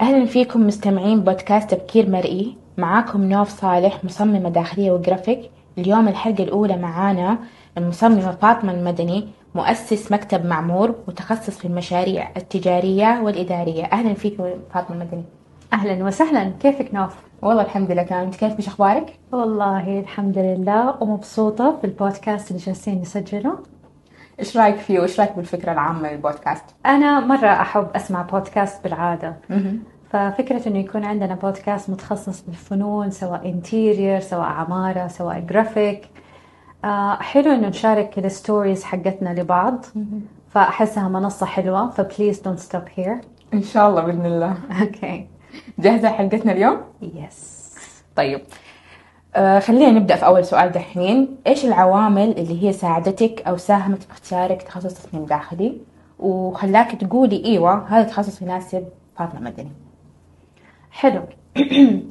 أهلا 0.00 0.26
فيكم 0.26 0.66
مستمعين 0.66 1.20
بودكاست 1.20 1.74
تفكير 1.74 2.10
مرئي. 2.10 2.56
معاكم 2.78 3.22
نوف 3.22 3.48
صالح 3.48 4.04
مصممة 4.04 4.48
داخلية 4.48 4.90
وجرافيك. 4.90 5.50
اليوم 5.78 6.08
الحلقة 6.08 6.44
الأولى 6.44 6.76
معانا 6.76 7.38
المصممة 7.78 8.30
فاطمة 8.30 8.72
المدني 8.72 9.28
مؤسس 9.54 10.12
مكتب 10.12 10.46
معمور 10.46 10.94
متخصص 11.08 11.58
في 11.58 11.64
المشاريع 11.64 12.30
التجارية 12.36 13.20
والإدارية. 13.22 13.84
أهلا 13.84 14.14
فيكم 14.14 14.44
فاطمة 14.74 14.96
المدني. 14.96 15.24
أهلا 15.72 16.04
وسهلا. 16.04 16.52
كيفك 16.60 16.94
نوف؟ 16.94 17.16
والله 17.42 17.62
الحمد 17.62 17.90
لله 17.90 18.22
أنت 18.22 18.36
كيف 18.36 18.58
مش 18.58 18.68
أخبارك؟ 18.68 19.18
والله 19.32 20.00
الحمد 20.00 20.38
لله 20.38 21.02
ومبسوطة 21.02 21.78
بالبودكاست 21.82 22.50
اللي 22.50 22.62
جالسين 22.62 23.00
نسجله. 23.00 23.58
إيش 24.40 24.56
رأيك 24.56 24.76
فيه 24.76 25.00
وإيش 25.00 25.20
رأيك 25.20 25.32
بالفكرة 25.36 25.72
العامة 25.72 26.12
للبودكاست؟ 26.12 26.64
أنا 26.86 27.20
مرة 27.20 27.46
أحب 27.48 27.88
أسمع 27.96 28.22
بودكاست 28.22 28.84
بالعادة. 28.84 29.36
ففكرة 30.12 30.68
إنه 30.68 30.78
يكون 30.78 31.04
عندنا 31.04 31.34
بودكاست 31.34 31.90
متخصص 31.90 32.40
بالفنون 32.40 33.10
سواء 33.10 33.48
interior 33.48 34.20
سواء 34.20 34.46
عمارة 34.46 35.06
سواء 35.08 35.40
جرافيك 35.40 36.08
آه 36.84 37.16
حلو 37.16 37.52
إنه 37.52 37.68
نشارك 37.68 38.18
ال 38.18 38.26
stories 38.26 38.84
حقتنا 38.84 39.40
لبعض. 39.40 39.84
فأحسها 40.50 41.08
منصة 41.08 41.46
حلوة. 41.46 41.90
ف 41.90 41.97
please 41.97 42.40
don't 42.40 42.58
stop 42.58 42.82
here 42.94 43.20
إن 43.54 43.62
شاء 43.62 43.88
الله 43.88 44.02
بإذن 44.02 44.26
الله. 44.26 44.56
okay 44.80 45.26
جاهزة 45.78 46.08
حلقتنا 46.08 46.52
اليوم؟ 46.52 46.80
yes 47.02 47.60
طيب. 48.16 48.40
آه 49.36 49.58
خلينا 49.58 49.90
نبدأ 49.90 50.16
في 50.16 50.26
أول 50.26 50.44
سؤال 50.44 50.72
دحين. 50.72 51.36
إيش 51.46 51.64
العوامل 51.64 52.38
اللي 52.38 52.62
هي 52.64 52.72
ساعدتك 52.72 53.42
أو 53.46 53.56
ساهمت 53.56 54.02
في 54.02 54.10
اختيارك 54.12 54.62
تخصص 54.62 54.94
تصميم 54.94 55.24
داخلي؟ 55.24 55.80
وخلاك 56.18 56.92
تقولي 56.94 57.44
إيوة 57.44 57.86
هذا 57.88 58.02
تخصص 58.08 58.42
يناسب 58.42 58.84
فاطمة 59.16 59.40
مدني. 59.40 59.72
حلو. 60.90 61.22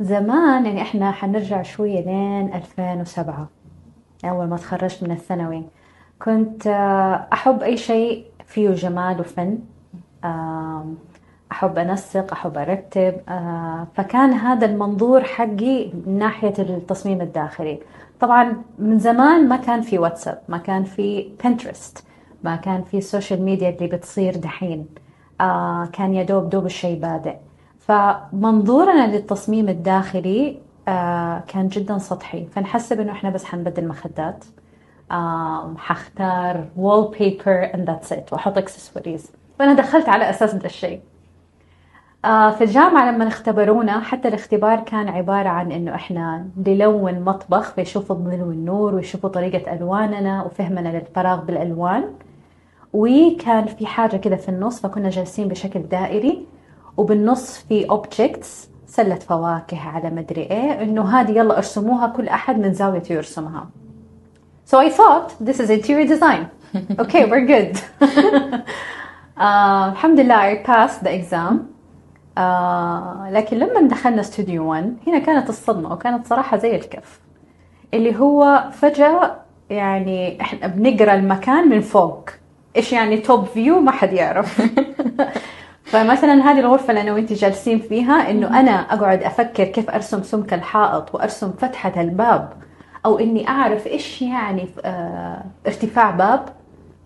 زمان 0.00 0.66
يعني 0.66 0.82
إحنا 0.82 1.12
حنرجع 1.12 1.62
شوية 1.62 2.00
لين 2.00 2.54
2007 2.54 3.48
أول 4.24 4.46
ما 4.46 4.56
تخرجت 4.56 5.02
من 5.02 5.10
الثانوي. 5.10 5.62
كنت 6.22 6.66
آه، 6.66 7.26
أحب 7.32 7.62
أي 7.62 7.76
شيء 7.76 8.24
فيه 8.46 8.70
جمال 8.70 9.20
وفن. 9.20 9.58
آم، 11.52 11.56
أحب 11.56 11.78
أنسق 11.78 12.32
أحب 12.32 12.58
أرتب 12.58 13.14
آه، 13.28 13.86
فكان 13.94 14.32
هذا 14.32 14.66
المنظور 14.66 15.24
حقي 15.24 15.90
من 16.06 16.18
ناحية 16.18 16.54
التصميم 16.58 17.20
الداخلي. 17.20 17.78
طبعا 18.20 18.62
من 18.78 18.98
زمان 18.98 19.48
ما 19.48 19.56
كان 19.56 19.80
في 19.80 19.98
واتساب 19.98 20.38
ما 20.48 20.58
كان 20.58 20.84
في 20.84 21.28
Pinterest 21.44 22.04
ما 22.44 22.56
كان 22.56 22.82
في 22.82 22.98
ال 22.98 23.04
social 23.04 23.42
media 23.42 23.68
اللي 23.70 23.86
بتصير 23.86 24.36
دحين. 24.36 24.86
آه، 25.40 25.88
كان 25.92 26.14
يا 26.14 26.22
دوب 26.22 26.48
دوب 26.50 26.66
الشيء 26.66 27.00
بادئ. 27.00 27.36
فمنظورنا 27.78 29.06
للتصميم 29.06 29.68
الداخلي 29.68 30.58
آه، 30.88 31.42
كان 31.48 31.68
جدا 31.68 31.98
سطحي. 31.98 32.46
فنحسب 32.46 33.00
إنه 33.00 33.12
إحنا 33.12 33.30
بس 33.30 33.44
حنبدل 33.44 33.88
مخدات. 33.88 34.44
حختار 35.76 36.64
wallpaper 36.76 37.68
and 37.72 37.88
that's 37.88 38.12
it 38.12 38.32
وأحط 38.32 38.58
اكسسوارز 38.58 39.26
فأنا 39.58 39.72
دخلت 39.74 40.08
على 40.08 40.30
أساس 40.30 40.54
ده 40.54 40.66
الشيء. 40.66 41.00
في 42.22 42.58
الجامعة 42.60 43.10
لما 43.10 43.28
اختبرونا 43.28 44.00
حتى 44.00 44.28
الاختبار 44.28 44.80
كان 44.80 45.08
عبارة 45.08 45.48
عن 45.48 45.72
إنه 45.72 45.94
إحنا 45.94 46.46
نلون 46.66 47.20
مطبخ 47.20 47.72
فيشوفوا 47.72 48.16
الظل 48.16 48.42
والنور 48.42 48.94
ويشوفوا 48.94 49.30
طريقة 49.30 49.72
ألواننا 49.72 50.42
وفهمنا 50.42 50.88
للفراغ 50.88 51.40
بالألوان 51.40 52.04
وكان 52.92 53.66
في 53.66 53.86
حاجة 53.86 54.16
كده 54.16 54.36
في 54.36 54.48
النص 54.48 54.80
فكنا 54.80 55.10
جالسين 55.10 55.48
بشكل 55.48 55.80
دائري 55.82 56.46
وبالنص 56.96 57.58
في 57.58 57.90
اوبجكتس 57.90 58.68
سلة 58.86 59.14
فواكه 59.14 59.88
على 59.88 60.10
مدري 60.10 60.42
إيه 60.42 60.82
إنه 60.82 61.20
هذه 61.20 61.30
يلا 61.30 61.56
ارسموها 61.56 62.06
كل 62.06 62.28
أحد 62.28 62.58
من 62.58 62.72
زاويته 62.72 63.12
يرسمها. 63.12 63.66
So 64.66 64.78
I 64.78 64.90
thought 64.90 65.46
this 65.46 65.60
is 65.60 65.70
interior 65.70 66.06
design. 66.06 66.46
Okay, 67.02 67.24
we're 67.24 67.46
good. 67.46 67.78
آه 69.38 69.88
الحمد 69.92 70.20
لله 70.20 70.54
I 70.54 70.66
passed 70.66 71.04
the 71.04 71.10
exam. 71.10 71.71
آه 72.38 73.28
لكن 73.32 73.58
لما 73.58 73.88
دخلنا 73.88 74.20
استوديو 74.20 74.70
1 74.70 74.96
هنا 75.06 75.18
كانت 75.18 75.48
الصدمة 75.48 75.92
وكانت 75.92 76.26
صراحة 76.26 76.56
زي 76.56 76.76
الكف. 76.76 77.20
اللي 77.94 78.16
هو 78.18 78.68
فجأة 78.72 79.36
يعني 79.70 80.40
إحنا 80.40 80.66
بنقرأ 80.66 81.14
المكان 81.14 81.68
من 81.68 81.80
فوق. 81.80 82.30
إيش 82.76 82.92
يعني 82.92 83.16
توب 83.16 83.44
فيو 83.44 83.80
ما 83.80 83.90
حد 83.90 84.12
يعرف. 84.12 84.62
فمثلا 85.92 86.32
هذه 86.32 86.60
الغرفة 86.60 86.90
اللي 86.90 87.00
أنا 87.00 87.12
وأنت 87.12 87.32
جالسين 87.32 87.78
فيها 87.78 88.30
إنه 88.30 88.60
أنا 88.60 88.70
أقعد 88.70 89.22
أفكر 89.22 89.64
كيف 89.64 89.90
أرسم 89.90 90.22
سمك 90.22 90.54
الحائط 90.54 91.14
وأرسم 91.14 91.52
فتحة 91.52 92.00
الباب 92.00 92.52
أو 93.06 93.18
إني 93.18 93.48
أعرف 93.48 93.86
إيش 93.86 94.22
يعني 94.22 94.68
آه 94.84 95.44
ارتفاع 95.66 96.10
باب 96.10 96.48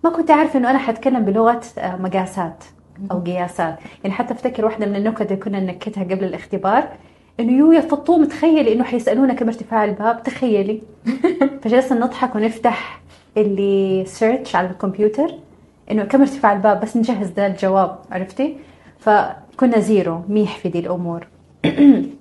ما 0.05 0.11
كنت 0.11 0.31
أعرف 0.31 0.57
إنه 0.57 0.71
أنا 0.71 0.79
حتكلم 0.79 1.25
بلغة 1.25 1.61
آه 1.79 1.97
مقاسات 1.97 2.65
أو 3.11 3.19
قياسات. 3.19 3.79
يعني 4.05 4.17
حتى 4.17 4.35
أفتكر 4.35 4.65
واحدة 4.65 4.87
من 4.87 4.97
النكت 4.97 5.23
اللي 5.23 5.37
كنا 5.37 5.61
ننكتها 5.61 6.05
قبل 6.05 6.25
الاختبار 6.25 6.89
إنه 7.41 7.53
you 7.53 7.73
يا 7.73 7.81
فطوم 7.81 8.25
تخيلي 8.25 8.73
إنه 8.73 8.85
حيسألونا 8.85 9.35
كم 9.35 9.47
ارتفاع 9.47 9.85
الباب 9.85 10.23
تخيلي. 10.23 10.83
فجلسنا 11.63 12.07
نضحك 12.07 12.35
ونفتح 12.35 13.01
ال 13.37 14.05
search 14.07 14.57
على 14.57 14.71
الكمبيوتر 14.71 15.35
إنه 15.91 16.05
كم 16.05 16.21
ارتفاع 16.21 16.53
الباب 16.53 16.81
بس 16.81 16.97
نجهز 16.97 17.31
ذا 17.31 17.47
الجواب 17.47 17.99
عرفتي؟ 18.11 18.57
فكنا 18.99 19.79
zero 19.79 20.23
ميح 20.29 20.59
في 20.59 20.69
دي 20.69 20.79
الأمور. 20.79 21.27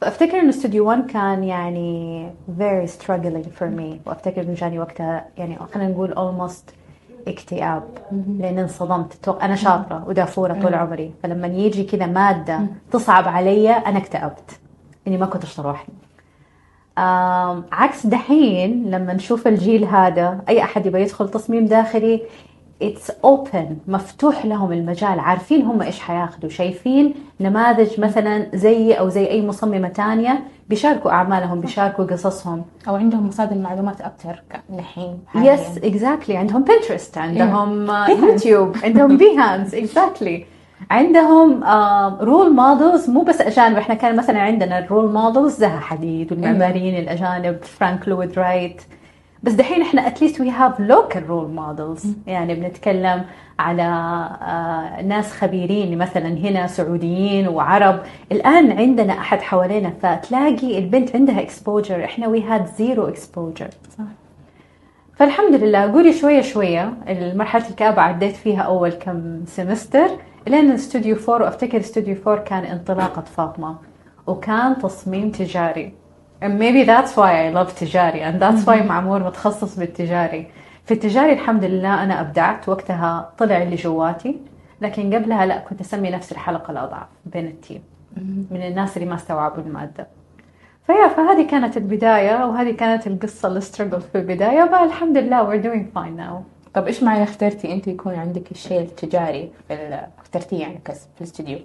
فأفتكر 0.00 0.40
إنه 0.40 0.48
استوديو 0.48 0.88
1 0.88 1.06
كان 1.06 1.44
يعني 1.44 2.28
very 2.58 2.88
struggling 2.88 3.46
for 3.60 3.66
me 3.78 4.06
وأفتكر 4.06 4.42
إنه 4.42 4.54
جاني 4.54 4.78
وقتها 4.78 5.26
يعني 5.38 5.58
خلينا 5.58 5.90
نقول 5.90 6.14
almost 6.14 6.72
اكتئاب 7.28 7.82
لأن 8.12 8.58
انصدمت. 8.58 9.28
أنا 9.28 9.56
شاطرة 9.56 10.04
ودافورة 10.08 10.52
طول 10.62 10.74
عمري. 10.74 11.12
فلما 11.22 11.46
يجي 11.46 11.84
كذا 11.84 12.06
مادة 12.06 12.60
تصعب 12.92 13.28
علي 13.28 13.70
أنا 13.70 13.98
اكتئبت. 13.98 14.60
إني 15.08 15.16
ما 15.18 15.26
كنت 15.26 15.58
أروح 15.58 15.86
آم، 16.98 17.64
عكس 17.72 18.06
دحين 18.06 18.90
لما 18.90 19.12
نشوف 19.12 19.46
الجيل 19.46 19.84
هذا 19.84 20.40
أي 20.48 20.62
أحد 20.62 20.86
يبغى 20.86 21.02
يدخل 21.02 21.28
تصميم 21.28 21.66
داخلي 21.66 22.22
it's 22.82 23.10
open 23.24 23.76
مفتوح 23.88 24.46
لهم 24.46 24.72
المجال. 24.72 25.20
عارفين 25.20 25.62
هم 25.62 25.82
إيش 25.82 26.00
حياخذوا 26.00 26.50
شايفين 26.50 27.14
نماذج 27.40 28.00
مثلا 28.00 28.46
زي 28.54 28.92
أو 28.92 29.08
زي 29.08 29.26
أي 29.30 29.46
مصممة 29.46 29.88
تانية 29.88 30.40
بيشاركوا 30.68 31.10
أعمالهم 31.10 31.60
بيشاركوا 31.60 32.04
قصصهم. 32.04 32.64
أو 32.88 32.96
عندهم 32.96 33.26
مصادر 33.28 33.56
معلومات 33.56 34.00
أكثر 34.00 34.42
الحين 34.78 35.18
yes 35.34 35.78
exactly 35.84 36.36
عندهم 36.36 36.64
Pinterest 36.64 37.18
عندهم 37.18 37.90
آه، 37.90 38.06
Behance. 38.06 38.10
YouTube 38.10 38.76
عندهم 38.84 39.16
Behance 39.16 39.74
exactly 39.74 40.44
عندهم 40.90 41.64
role 42.20 42.54
models 42.56 43.10
مو 43.10 43.22
بس 43.22 43.40
أجانب. 43.40 43.76
إحنا 43.76 43.94
كان 43.94 44.16
مثلا 44.16 44.40
عندنا 44.40 44.78
ال 44.78 44.85
role 44.85 45.12
models 45.12 45.56
زها 45.58 45.80
حديد 45.80 46.32
والمعماريين 46.32 46.96
الأجانب 46.98 47.58
فرانك 47.62 48.08
لويد 48.08 48.38
رايت 48.38 48.82
بس 49.42 49.52
دحين 49.52 49.82
إحنا 49.82 50.06
at 50.06 50.16
least 50.16 50.40
we 50.40 50.50
have 50.50 50.80
local 50.80 51.28
role 51.28 51.50
models 51.50 52.14
يعني 52.26 52.54
بنتكلم 52.54 53.24
على 53.58 53.82
آه، 54.42 55.02
ناس 55.02 55.32
خبيرين 55.32 55.98
مثلا 55.98 56.28
هنا 56.28 56.66
سعوديين 56.66 57.48
وعرب. 57.48 58.00
الآن 58.32 58.72
عندنا 58.72 59.12
أحد 59.12 59.40
حوالينا 59.40 59.90
فتلاقي 60.02 60.78
البنت 60.78 61.16
عندها 61.16 61.40
exposure 61.40 62.04
إحنا 62.04 62.28
we 62.28 62.42
had 62.42 62.66
zero 62.66 63.08
exposure 63.08 63.68
صح. 63.98 64.04
فالحمد 65.16 65.54
لله. 65.54 65.92
قولي 65.92 66.12
شوية 66.12 66.40
شوية 66.40 66.92
المرحلة 67.08 67.68
الكآبة 67.70 68.02
عديت 68.02 68.36
فيها 68.36 68.62
أول 68.62 68.90
كم 68.90 69.44
semester 69.46 70.08
لين 70.46 70.70
studio 70.70 71.16
four 71.16 71.42
وأفتكر 71.42 71.80
studio 71.80 72.14
four 72.14 72.38
كان 72.38 72.64
انطلاقة 72.64 73.22
فاطمة 73.22 73.76
وكان 74.26 74.78
تصميم 74.78 75.30
تجاري. 75.30 75.92
And 76.42 76.58
maybe 76.58 76.84
that's 76.86 77.12
why 77.16 77.32
I 77.46 77.54
love 77.56 77.74
تجاري 77.80 78.32
and 78.32 78.40
that's 78.42 78.66
why 78.66 78.82
معمار 78.86 79.22
متخصص 79.22 79.76
بالتجاري. 79.78 80.46
في 80.84 80.94
التجاري 80.94 81.32
الحمد 81.32 81.64
لله 81.64 82.02
أنا 82.04 82.20
أبدعت 82.20 82.68
وقتها 82.68 83.30
طلع 83.38 83.62
اللي 83.62 83.76
جواتي 83.76 84.36
لكن 84.80 85.14
قبلها 85.14 85.46
لا 85.46 85.58
كنت 85.58 85.80
أسمي 85.80 86.10
نفسي 86.10 86.32
الحلقة 86.34 86.70
الأضعف 86.70 87.06
بين 87.26 87.46
ال 87.46 87.53
team 87.53 87.82
من 88.50 88.62
الناس 88.62 88.96
اللي 88.96 89.08
ما 89.08 89.14
استوعبوا 89.14 89.62
المادة. 89.62 90.06
فيا 90.86 91.08
فهذه 91.08 91.46
كانت 91.46 91.76
البداية 91.76 92.44
وهذه 92.46 92.70
كانت 92.76 93.06
القصة 93.06 93.48
ال 93.48 93.54
struggle 93.54 94.00
في 94.00 94.18
البداية 94.18 94.64
فالحمد 94.70 95.16
لله 95.18 95.50
we're 95.50 95.64
doing 95.64 95.98
fine 95.98 96.20
now. 96.20 96.42
طب 96.74 96.86
إيش 96.86 97.02
معنى 97.02 97.22
اخترتي 97.22 97.72
أنت 97.72 97.88
يكون 97.88 98.14
عندك 98.14 98.50
الشيء 98.50 98.80
التجاري 98.80 99.50
في 99.68 100.00
اخترتيه 100.18 100.60
يعني 100.60 100.80
كس 100.84 101.00
في 101.14 101.20
الاستوديو؟ 101.20 101.56
آم، 101.58 101.62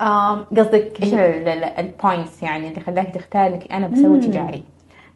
قصدك 0.00 1.02
إيش 1.02 1.14
ال 1.78 1.87
points 1.87 2.42
يعني 2.42 2.68
اللي 2.68 2.80
خلاك 2.80 3.14
تختار 3.14 3.50
لك 3.50 3.72
أنا 3.72 3.88
بسوي 3.88 4.20
تجاري. 4.20 4.64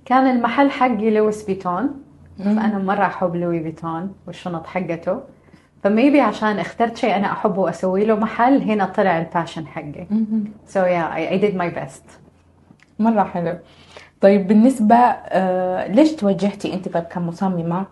كان 0.04 0.26
المحل 0.26 0.70
حقي 0.70 1.10
Louis 1.10 1.44
Vuitton. 1.44 1.90
فأنا 2.38 2.78
مرة 2.78 3.06
أحب 3.06 3.36
Louis 3.36 3.62
Vuitton 3.62 4.12
والشنط 4.26 4.66
حقته. 4.66 5.20
ف 5.82 5.88
maybe 5.88 6.20
عشان 6.20 6.58
اخترت 6.58 6.96
شيء 6.96 7.16
أنا 7.16 7.32
احبه 7.32 7.60
وأسوي 7.60 8.04
له 8.04 8.14
محل 8.14 8.62
هنا 8.62 8.84
طلع 8.84 9.18
ال 9.18 9.24
passion 9.24 9.66
حقي. 9.66 10.06
yeah 10.74 11.14
I, 11.14 11.34
I 11.34 11.44
did 11.44 11.54
my 11.54 11.78
best. 11.78 12.18
مرة 12.98 13.22
حلو. 13.22 13.58
طيب 14.20 14.46
بالنسبة 14.48 14.96
آه 14.96 15.86
ليش 15.86 16.12
توجهتي 16.12 16.74
أنت 16.74 16.88
طيب 16.88 17.04
كمصممة 17.04 17.86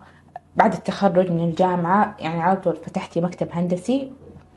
بعد 0.55 0.73
التخرج 0.73 1.31
من 1.31 1.43
الجامعة؟ 1.43 2.15
يعني 2.19 2.41
على 2.41 2.55
طول 2.55 2.75
فتحتي 2.75 3.21
مكتب 3.21 3.47
هندسي 3.51 4.11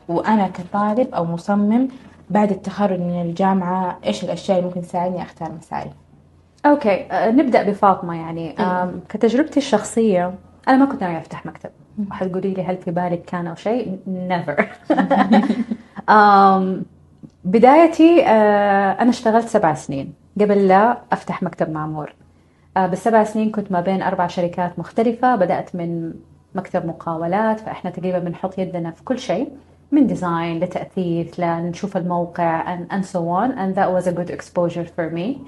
وأنا 0.09 0.49
كطالب 0.49 1.15
أو 1.15 1.25
مصمم 1.25 1.89
بعد 2.33 2.51
التخرج 2.51 3.01
من 3.01 3.23
الجامعة 3.23 3.99
إيش 4.05 4.25
الأشياء 4.25 4.59
اللي 4.59 4.69
ممكن 4.69 4.83
تساعدني 4.83 5.23
أختار 5.23 5.53
مساري؟ 5.53 5.91
أوكي 6.67 7.13
آه، 7.13 7.31
نبدأ 7.31 7.63
بفاطمة 7.63 8.17
يعني. 8.17 8.59
إيه. 8.61 8.91
كتجربتي 9.09 9.57
الشخصية 9.61 10.35
أنا 10.69 10.77
ما 10.77 10.85
كنت 10.85 11.03
ناوية 11.03 11.19
أفتح 11.19 11.47
مكتب. 11.47 11.71
حتقولي 12.11 12.55
لي 12.55 12.63
هل 12.63 12.77
في 12.77 12.91
بالك 12.91 13.23
كان 13.25 13.47
أو 13.47 13.55
شيء؟ 13.55 13.99
Never. 14.29 14.63
آم، 16.11 16.83
بدايتي 17.45 18.27
آه، 18.27 18.93
أنا 18.93 19.11
اشتغلت 19.11 19.49
سبع 19.49 19.75
سنين. 19.75 20.13
قبل 20.41 20.69
لا 20.69 20.99
أفتح 21.13 21.43
مكتب 21.43 21.71
معمور. 21.71 22.15
آه، 22.77 22.87
بالسبع 22.87 23.25
سنين 23.25 23.51
كنت 23.51 23.73
ما 23.73 23.81
بين 23.81 24.03
أربع 24.03 24.27
شركات 24.27 24.79
مختلفة. 24.79 25.37
بدأت 25.37 25.77
من 25.77 26.13
مكتب 26.55 26.87
مقاولات 26.87 27.61
فإحنا 27.61 27.91
تقريبا 27.91 28.19
بنحط 28.19 28.59
يدنا 28.59 28.91
في 28.91 29.05
كل 29.05 29.19
شيء. 29.19 29.49
من 29.93 30.07
design 30.07 30.61
لتأثيث 30.61 31.41
لنشوف 31.41 31.97
الموقع 31.97 32.77
and, 32.77 32.93
and 32.93 33.05
so 33.07 33.19
on. 33.19 33.51
And 33.59 33.75
that 33.75 33.93
was 33.93 34.07
a 34.07 34.13
good 34.13 34.31
exposure 34.31 34.87
for 34.97 35.11
me. 35.17 35.39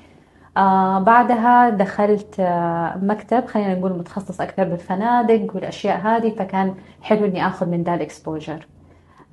آه 0.56 0.98
بعدها 0.98 1.70
دخلت 1.70 2.34
آه 2.40 2.98
مكتب 3.02 3.46
خلينا 3.46 3.74
نقول 3.74 3.92
متخصص 3.92 4.40
أكثر 4.40 4.64
بالفنادق 4.64 5.46
والأشياء 5.56 5.98
هذه 6.00 6.30
فكان 6.30 6.74
حلو 7.02 7.24
إني 7.24 7.46
آخذ 7.46 7.66
من 7.68 7.82
ذا 7.82 7.94
ال 7.94 8.02
exposure 8.02 8.66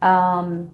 آم، 0.03 0.69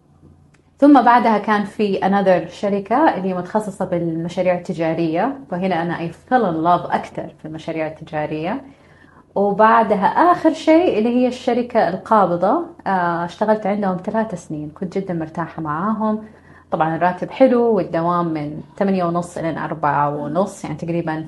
ثم 0.79 1.01
بعدها 1.01 1.37
كان 1.37 1.63
في 1.63 1.99
another 1.99 2.51
شركة 2.51 3.15
اللي 3.17 3.33
متخصصة 3.33 3.85
بالمشاريع 3.85 4.55
التجارية 4.55 5.37
وهنا 5.51 5.81
أنا 5.81 5.97
I 5.97 6.11
fell 6.11 6.43
in 6.43 6.55
love 6.65 6.93
أكثر 6.95 7.33
في 7.39 7.45
المشاريع 7.45 7.87
التجارية. 7.87 8.61
وبعدها 9.37 10.05
آخر 10.05 10.53
شيء 10.53 10.97
اللي 10.97 11.09
هي 11.09 11.27
الشركة 11.27 11.89
القابضة 11.89 12.65
آه، 12.87 13.25
اشتغلت 13.25 13.67
عندهم 13.67 13.97
ثلاث 14.05 14.47
سنين. 14.47 14.69
كنت 14.69 14.97
جدا 14.97 15.13
مرتاحة 15.13 15.61
معاهم. 15.61 16.23
طبعا 16.71 16.95
الراتب 16.95 17.31
حلو 17.31 17.61
والدوام 17.75 18.27
من 18.33 18.61
ثمانية 18.77 19.03
ونص 19.03 19.37
إلى 19.37 19.59
أربعة 19.65 20.15
ونص 20.15 20.63
يعني 20.63 20.75
تقريبا 20.75 21.25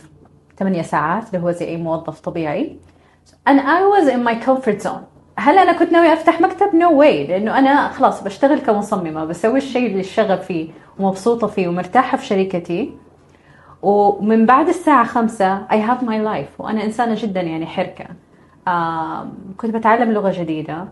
ثمانية 0.57 0.81
ساعات 0.81 1.27
اللي 1.33 1.45
هو 1.45 1.51
زي 1.51 1.67
أي 1.67 1.77
موظف 1.77 2.19
طبيعي. 2.19 2.77
And 3.49 3.59
I 3.59 3.81
was 3.93 4.09
in 4.09 4.23
my 4.29 4.45
comfort 4.45 4.87
zone. 4.87 5.03
هل 5.37 5.57
أنا 5.57 5.73
كنت 5.79 5.91
ناوية 5.91 6.13
أفتح 6.13 6.41
مكتب؟ 6.41 6.69
no 6.69 6.91
way 7.01 7.29
لأنه 7.29 7.59
أنا 7.59 7.87
خلاص 7.87 8.23
بشتغل 8.23 8.59
كمصممة 8.59 9.25
بسوي 9.25 9.57
الشيء 9.57 9.87
اللي 9.87 9.99
الشغف 9.99 10.45
فيه 10.45 10.69
ومبسوطة 10.99 11.47
فيه 11.47 11.67
ومرتاحة 11.67 12.17
في 12.17 12.25
شركتي. 12.25 12.93
ومن 13.81 14.45
بعد 14.45 14.67
الساعة 14.67 15.03
خمسة 15.05 15.67
I 15.67 15.75
have 15.89 16.01
my 16.03 16.25
life. 16.27 16.59
وأنا 16.59 16.83
إنسانة 16.83 17.15
جدا 17.17 17.41
يعني 17.41 17.65
حركة. 17.65 18.05
كنت 19.57 19.75
بتعلم 19.75 20.11
لغة 20.11 20.33
جديدة 20.39 20.85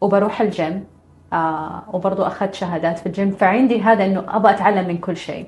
وبروح 0.00 0.40
الجيم. 0.40 0.84
آه، 1.32 1.82
وبرضو 1.92 2.22
أخذت 2.22 2.54
شهادات 2.54 2.98
في 2.98 3.06
الجيم. 3.06 3.30
فعندي 3.30 3.82
هذا 3.82 4.04
إنه 4.06 4.24
أبغى 4.28 4.52
أتعلم 4.52 4.88
من 4.88 4.98
كل 4.98 5.16
شيء. 5.16 5.46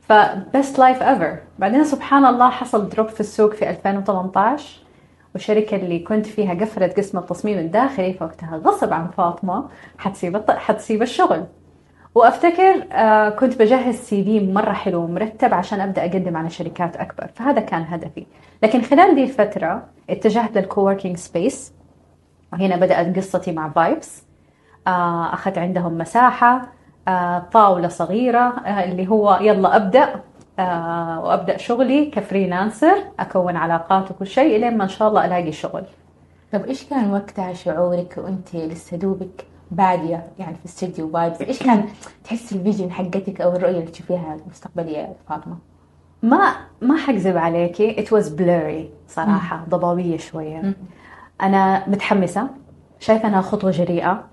ف 0.00 0.16
best 0.16 0.78
life 0.78 1.02
ever 1.02 1.38
بعدين 1.58 1.84
سبحان 1.84 2.24
الله 2.24 2.50
حصل 2.50 2.88
drop 2.88 3.08
في 3.08 3.20
السوق 3.20 3.52
في 3.54 3.70
2018 3.70 4.82
والشركة 5.34 5.76
اللي 5.76 5.98
كنت 5.98 6.26
فيها 6.26 6.54
قفلت 6.54 6.96
قسم 6.96 7.18
التصميم 7.18 7.58
الداخلي 7.58 8.12
فوقتها 8.12 8.56
غصب 8.56 8.92
عن 8.92 9.08
فاطمة 9.08 9.64
حتسيب 9.98 10.50
حتسيب 10.50 11.02
الشغل. 11.02 11.44
وأفتكر 12.14 12.86
آه 12.92 13.28
كنت 13.28 13.58
بجهز 13.58 13.94
CV 13.94 14.52
مرة 14.52 14.72
حلو 14.72 15.00
ومرتب 15.04 15.54
عشان 15.54 15.80
أبدأ 15.80 16.02
أقدم 16.02 16.36
على 16.36 16.50
شركات 16.50 16.96
أكبر 16.96 17.26
فهذا 17.34 17.60
كان 17.60 17.82
هدفي. 17.88 18.26
لكن 18.62 18.82
خلال 18.82 19.14
دي 19.14 19.22
الفترة 19.24 19.82
اتجهت 20.10 20.56
لل 20.58 20.69
coworking 20.69 21.16
space 21.16 21.72
وهنا 22.52 22.76
بدأت 22.76 23.16
قصتي 23.16 23.52
مع 23.52 23.68
فايبس 23.68 24.22
آه 24.86 25.34
أخذت 25.34 25.58
عندهم 25.58 25.98
مساحة 25.98 26.68
آه 27.08 27.38
طاولة 27.52 27.88
صغيرة 27.88 28.48
اللي 28.66 29.08
هو 29.08 29.38
يلا 29.40 29.76
أبدأ 29.76 30.20
وأبدأ 31.22 31.56
شغلي 31.56 32.06
ك 32.06 32.14
freelancer 32.14 32.96
أكون 33.20 33.56
علاقات 33.56 34.10
وكل 34.10 34.26
شيء 34.26 34.56
الين 34.56 34.76
ما 34.78 34.84
إن 34.84 34.88
شاء 34.88 35.08
الله 35.08 35.24
ألاقي 35.24 35.52
شغل. 35.52 35.84
طب 36.52 36.64
إيش 36.64 36.84
كان 36.84 37.12
وقتها 37.12 37.52
شعورك 37.52 38.14
وأنت 38.18 38.56
لسه 38.56 38.96
دوبك 38.96 39.46
بادية 39.72 40.26
يعني 40.38 40.54
في 40.56 40.64
استديو 40.64 41.08
فايبس 41.10 41.40
إيش 41.42 41.62
كان 41.62 41.84
تحس 42.24 42.52
ال 42.52 42.57
vision 42.57 42.90
حقتك 42.92 43.40
أو 43.40 43.52
الرؤية 43.56 43.78
اللي 43.78 43.90
تشوفيها 43.90 44.36
المستقبلية 44.44 45.12
فاطمة؟ 45.28 45.56
ما 46.22 46.52
ما 46.82 46.96
حكذب 46.96 47.36
عليكي 47.36 47.96
it 48.04 48.08
was 48.08 48.24
blurry 48.26 49.12
صراحة 49.12 49.64
ضبابية 49.68 50.16
شوية. 50.16 50.74
أنا 51.42 51.88
متحمسة. 51.88 52.46
شايفة 53.00 53.28
أنها 53.28 53.40
خطوة 53.40 53.70
جريئة. 53.70 54.24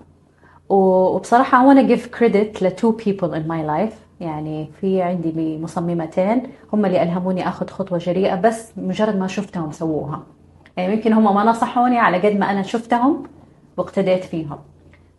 و- 0.68 1.14
وبصراحة 1.14 1.64
I 1.64 1.66
wanna 1.74 1.88
give 1.88 2.18
credit 2.18 2.62
ل 2.62 2.70
two 2.70 2.92
people 3.04 3.28
in 3.34 3.48
my 3.50 3.66
life. 3.70 3.94
يعني 4.20 4.70
في 4.80 5.02
عندي 5.02 5.58
مصممتين 5.62 6.42
هم 6.72 6.84
اللي 6.86 7.02
ألهموني 7.02 7.48
أخذ 7.48 7.68
خطوة 7.68 7.98
جريئة 7.98 8.34
بس 8.34 8.72
مجرد 8.76 9.16
ما 9.16 9.26
شفتهم 9.26 9.72
سووها. 9.72 10.22
يعني 10.76 10.92
يمكن 10.94 11.12
هم 11.12 11.34
ما 11.34 11.44
نصحوني 11.44 11.98
على 11.98 12.18
قد 12.28 12.36
ما 12.36 12.50
أنا 12.50 12.62
شفتهم 12.62 13.22
واقتديت 13.76 14.24
فيهم. 14.24 14.58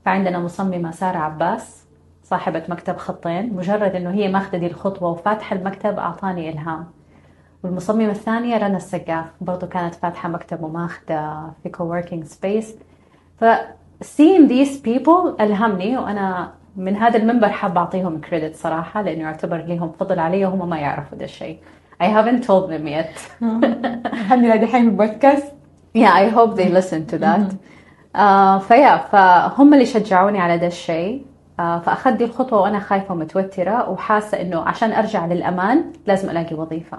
فعندنا 0.06 0.40
مصممة 0.40 0.92
سارة 0.92 1.18
عباس 1.18 1.86
صاحبة 2.24 2.64
مكتب 2.70 2.98
خطين 2.98 3.54
مجرد 3.56 3.96
إنه 3.96 4.12
هي 4.12 4.28
ماخذة 4.28 4.58
دي 4.58 4.68
الخطوة 4.68 5.10
وفاتحة 5.10 5.56
المكتب 5.56 6.00
أعطاني 6.00 6.50
إلهام. 6.50 6.86
والمصممة 7.64 8.12
الثانية 8.12 8.58
رنا 8.58 8.78
السقاف 8.78 9.26
برضو 9.42 9.68
كانت 9.68 9.96
فاتحة 9.96 10.30
مكتب 10.30 10.64
وماخذة 10.64 11.52
في 11.64 11.70
coworking 11.78 12.28
space. 12.28 12.68
ف 13.40 13.46
seeing 14.04 14.50
these 14.50 14.78
people 14.88 15.42
ألهمني 15.42 15.98
وأنا 15.98 16.52
من 16.76 16.96
هذا 16.96 17.18
المنبر 17.18 17.50
حابة 17.50 17.80
أعطيهم 17.82 18.22
كريدت 18.22 18.56
صراحة 18.56 19.02
لأنه 19.02 19.22
يعتبر 19.22 19.58
لهم 19.58 19.92
فضل 20.00 20.20
علي 20.20 20.46
وهم 20.46 20.70
ما 20.70 20.80
يعرفوا 20.80 21.18
ده 21.18 21.26
الشيء. 21.26 21.58
I 22.02 22.06
haven't 22.06 22.44
told 22.44 22.70
them 22.70 22.88
yet. 22.88 23.44
الحمد 24.14 24.44
لله 24.44 24.56
دحين 24.56 24.86
البودكاست. 24.86 25.54
Yeah 25.98 26.12
I 26.14 26.30
hope 26.36 26.56
they 26.56 26.70
listen 26.70 27.06
to 27.14 27.18
that. 27.18 27.56
آه 28.16 28.58
فيا 28.60 28.98
فهم 28.98 29.74
اللي 29.74 29.86
شجعوني 29.86 30.40
على 30.40 30.58
ده 30.58 30.68
الشيء. 30.68 31.26
آه 31.60 31.80
فأخذت 31.80 32.14
دي 32.18 32.24
الخطوة 32.24 32.62
وأنا 32.62 32.80
خايفة 32.80 33.14
ومتوترة 33.14 33.90
وحاسة 33.90 34.42
إنه 34.42 34.62
عشان 34.62 34.92
أرجع 34.92 35.26
للأمان 35.26 35.84
لازم 36.08 36.30
ألاقي 36.30 36.56
وظيفة. 36.56 36.98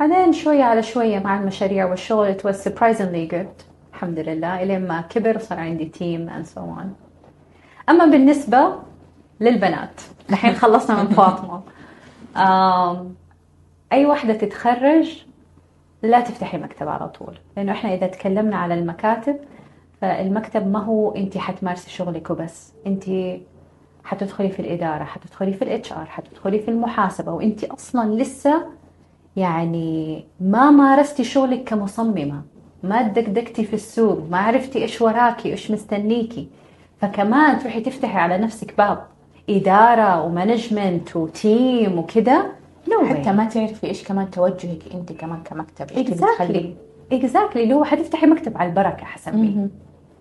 بعدين 0.00 0.32
شوية 0.32 0.64
على 0.64 0.82
شوية 0.82 1.18
مع 1.18 1.40
المشاريع 1.40 1.84
والشغل 1.86 2.34
it 2.38 2.42
was 2.42 2.56
surprisingly 2.56 3.34
good. 3.34 3.64
الحمد 3.94 4.18
لله. 4.18 4.62
إلين 4.62 4.88
ما 4.88 5.00
كبر 5.00 5.36
وصار 5.36 5.58
عندي 5.60 5.84
تيم 5.84 6.30
and 6.30 6.46
so 6.46 6.58
on. 6.60 6.86
أما 7.90 8.04
بالنسبة 8.06 8.72
للبنات 9.40 10.00
الحين 10.30 10.52
خلصنا 10.54 11.02
من 11.02 11.08
فاطمة. 11.08 11.60
آم، 12.36 13.14
أي 13.92 14.06
واحدة 14.06 14.32
تتخرج 14.34 15.24
لا 16.02 16.20
تفتحي 16.20 16.58
مكتب 16.58 16.88
على 16.88 17.08
طول 17.08 17.38
لأنه 17.56 17.72
إحنا 17.72 17.94
إذا 17.94 18.06
تكلمنا 18.06 18.56
على 18.56 18.74
المكاتب 18.74 19.36
فالمكتب 20.00 20.72
ما 20.72 20.78
هو 20.78 21.10
انت 21.10 21.38
حتمارسي 21.38 21.90
شغلك 21.90 22.30
وبس. 22.30 22.72
انت 22.86 23.04
حتدخلي 24.04 24.48
في 24.48 24.60
الإدارة 24.60 25.04
حتدخلي 25.04 25.52
في 25.52 25.62
ال 25.62 25.92
HR 25.92 26.04
حتدخلي 26.04 26.58
في 26.58 26.70
المحاسبة 26.70 27.32
وانت 27.32 27.64
أصلا 27.64 28.14
لسه 28.14 28.66
يعني 29.36 30.24
ما 30.40 30.70
مارستي 30.70 31.24
شغلك 31.24 31.64
كمصممة. 31.64 32.42
ما 32.82 33.02
دقدقتي 33.02 33.64
في 33.64 33.74
السوق 33.74 34.22
ما 34.30 34.38
عرفتي 34.38 34.82
إيش 34.82 35.02
وراكي 35.02 35.52
إيش 35.52 35.70
مستنيكي. 35.70 36.48
فكمان 37.00 37.58
تروحي 37.58 37.80
تفتحي 37.80 38.18
على 38.18 38.38
نفسك 38.38 38.74
باب. 38.78 39.04
إدارة 39.50 40.22
و 40.22 40.30
management 40.30 41.16
و 41.16 41.32
team 41.32 41.98
وكذا 41.98 42.42
no 42.86 43.02
way. 43.02 43.04
حتى 43.04 43.32
ما 43.32 43.44
تعرفي 43.44 43.86
إيش 43.86 44.04
كمان 44.04 44.30
توجهك 44.30 44.82
أنت 44.94 45.12
كمان 45.12 45.42
كمكتب 45.42 45.90
إيش 45.90 46.06
تبي 46.06 46.14
exactly 46.14 46.74
exactly 47.12 47.62
اللي 47.62 47.74
هو 47.74 47.84
حتفتحي 47.84 48.26
مكتب 48.26 48.58
على 48.58 48.68
البركة 48.70 49.04
حسميه. 49.04 49.68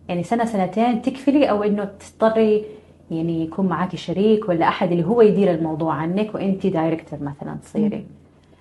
يعني 0.10 0.24
سنة 0.24 0.46
سنتين 0.46 1.02
تكفلي 1.02 1.50
أو 1.50 1.64
إنه 1.64 1.86
تضطري 1.86 2.66
يعني 3.12 3.44
يكون 3.44 3.66
معاكي 3.66 3.98
شريك 3.98 4.50
ولا 4.50 4.68
أحد 4.68 4.92
اللي 4.92 5.04
هو 5.06 5.22
يدير 5.22 5.52
الموضوع 5.52 5.94
عنك 5.94 6.36
وانت 6.36 6.68
director 6.68 7.20
مثلا 7.22 7.56
تصيري. 7.64 8.06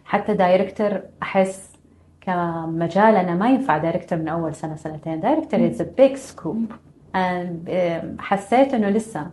حتى 0.04 0.34
director 0.34 1.00
أحس 1.22 1.72
كمجال 2.20 3.16
أنا 3.16 3.34
ما 3.34 3.50
ينفع 3.50 3.78
director 3.78 4.18
من 4.18 4.28
أول 4.28 4.54
سنة 4.54 4.76
سنتين. 4.76 5.20
director 5.20 5.66
is 5.66 5.80
a 5.80 5.86
big 5.98 6.16
scope 6.16 6.72
حسيت 8.18 8.74
إنه 8.74 8.88
لسه 8.88 9.26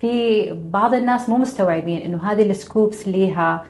في 0.00 0.52
بعض 0.52 0.94
الناس 0.94 1.28
مو 1.28 1.36
مستوعبين 1.36 2.02
إنه 2.02 2.32
هذه 2.32 2.42
ال 2.42 2.51
scopes 2.51 3.08
ليها 3.08 3.64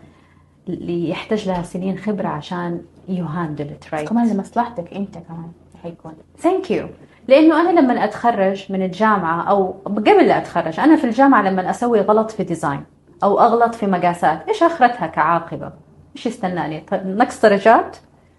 اللي 0.68 1.10
يحتاج 1.10 1.48
لها 1.48 1.62
سنين 1.62 1.98
خبرة 1.98 2.28
عشان 2.28 2.80
you 3.08 3.24
handle 3.24 3.68
it 3.68 3.94
right 3.94 4.08
كمان 4.08 4.28
لمصلحتك 4.28 4.92
أنت 4.94 5.14
كمان 5.14 5.52
حيكون. 5.82 6.12
thank 6.38 6.70
you 6.70 6.86
لأنه 7.28 7.60
أنا 7.60 7.80
لما 7.80 8.04
أتخرج 8.04 8.72
من 8.72 8.82
الجامعة 8.82 9.42
أو 9.50 9.74
قبل 9.86 10.26
لا 10.26 10.38
أتخرج 10.38 10.80
أنا 10.80 10.96
في 10.96 11.04
الجامعة 11.04 11.42
لما 11.42 11.70
أسوي 11.70 12.00
غلط 12.00 12.30
في 12.30 12.44
design 12.44 12.84
أو 13.22 13.40
أغلط 13.40 13.74
في 13.74 13.86
مقاسات 13.86 14.48
إيش 14.48 14.62
أخرتها 14.62 15.06
كعاقبة؟ 15.06 15.72
إيش 16.16 16.26
يستناني؟ 16.26 16.80
طيب 16.90 17.06
نقص 17.06 17.42
درجات 17.42 17.96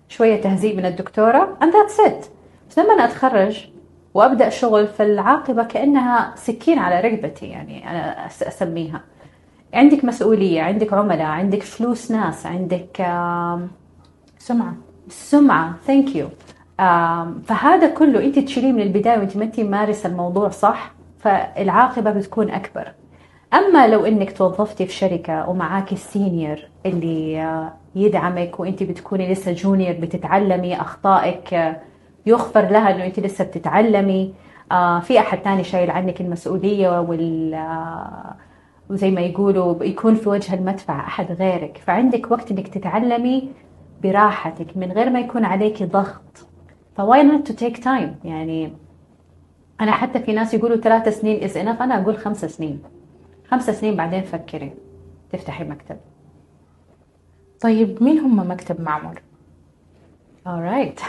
شوية 0.09 0.41
تهذيب 0.41 0.77
من 0.77 0.85
الدكتورة 0.85 1.57
and 1.61 1.65
that's 1.67 2.07
it. 2.07 2.25
بس 2.69 2.79
لما 2.79 3.05
أتخرج 3.05 3.67
وأبدأ 4.13 4.49
شغل 4.49 4.87
فالعاقبه 4.87 5.63
كأنها 5.63 6.33
سكين 6.35 6.79
على 6.79 6.99
رقبتي 7.09 7.45
يعني 7.45 7.89
أنا 7.91 8.25
أسميها. 8.27 9.01
عندك 9.73 10.05
مسؤولية 10.05 10.61
عندك 10.61 10.93
عملاء 10.93 11.27
عندك 11.27 11.63
فلوس 11.63 12.11
ناس 12.11 12.45
عندك 12.45 13.01
آم، 13.01 13.67
سمعة. 14.39 14.73
سمعة. 15.09 15.73
thank 15.87 16.15
you 16.15 16.27
فهذا 17.45 17.87
كله 17.87 18.23
انت 18.25 18.39
تشيليه 18.39 18.71
من 18.71 18.81
البداية 18.81 19.17
وانت 19.17 19.37
ما 19.37 19.43
انت 19.43 19.59
مارسة 19.59 20.09
الموضوع 20.09 20.49
صح 20.49 20.91
فالعاقبة 21.19 22.11
بتكون 22.11 22.49
أكبر. 22.49 22.91
أما 23.53 23.87
لو 23.87 24.05
إنك 24.05 24.37
توظفتي 24.37 24.85
في 24.85 24.93
شركة 24.93 25.49
ومعاكي 25.49 25.95
ال 25.95 26.04
senior 26.04 26.59
اللي 26.85 27.41
آه، 27.41 27.73
يدعمك 27.95 28.59
وانت 28.59 28.83
بتكوني 28.83 29.31
لسه 29.31 29.51
junior 29.51 29.93
بتتعلمي 29.93 30.81
أخطائك 30.81 31.53
آه، 31.53 31.81
يغفر 32.25 32.69
لها 32.69 32.95
إنه 32.95 33.05
انت 33.05 33.19
لسه 33.19 33.43
بتتعلمي 33.43 34.33
آه، 34.71 34.99
في 34.99 35.19
أحد 35.19 35.41
تاني 35.41 35.63
شايل 35.63 35.91
عنك 35.91 36.21
المسؤولية 36.21 36.99
وال 37.01 37.55
وزي 38.89 39.11
ما 39.11 39.21
يقولوا 39.21 39.83
يكون 39.83 40.15
في 40.15 40.29
وجه 40.29 40.53
المدفع 40.53 40.99
أحد 40.99 41.31
غيرك. 41.31 41.81
فعندك 41.85 42.31
وقت 42.31 42.51
إنك 42.51 42.67
تتعلمي 42.67 43.49
براحتك 44.03 44.77
من 44.77 44.91
غير 44.91 45.09
ما 45.09 45.19
يكون 45.19 45.45
عليك 45.45 45.83
ضغط. 45.83 46.50
ف 46.97 47.23
why 47.23 47.35
not 47.35 47.47
to 47.47 47.53
take 47.53 47.83
time 47.83 48.15
يعني 48.23 48.73
أنا 49.81 49.91
حتى 49.91 50.19
في 50.19 50.33
ناس 50.33 50.53
يقولوا 50.53 50.77
ثلاث 50.77 51.19
سنين 51.19 51.43
is 51.43 51.57
enough 51.57 51.81
أنا 51.81 52.01
أقول 52.01 52.17
خمس 52.17 52.45
سنين. 52.45 52.81
خمس 53.51 53.69
سنين 53.69 53.95
بعدين 53.95 54.21
فكري 54.21 54.73
تفتحي 55.31 55.63
مكتب. 55.63 55.97
طيب 57.61 58.03
مين 58.03 58.19
هم 58.19 58.51
مكتب 58.51 58.81
معمر؟ 58.81 59.21
alright 60.47 61.01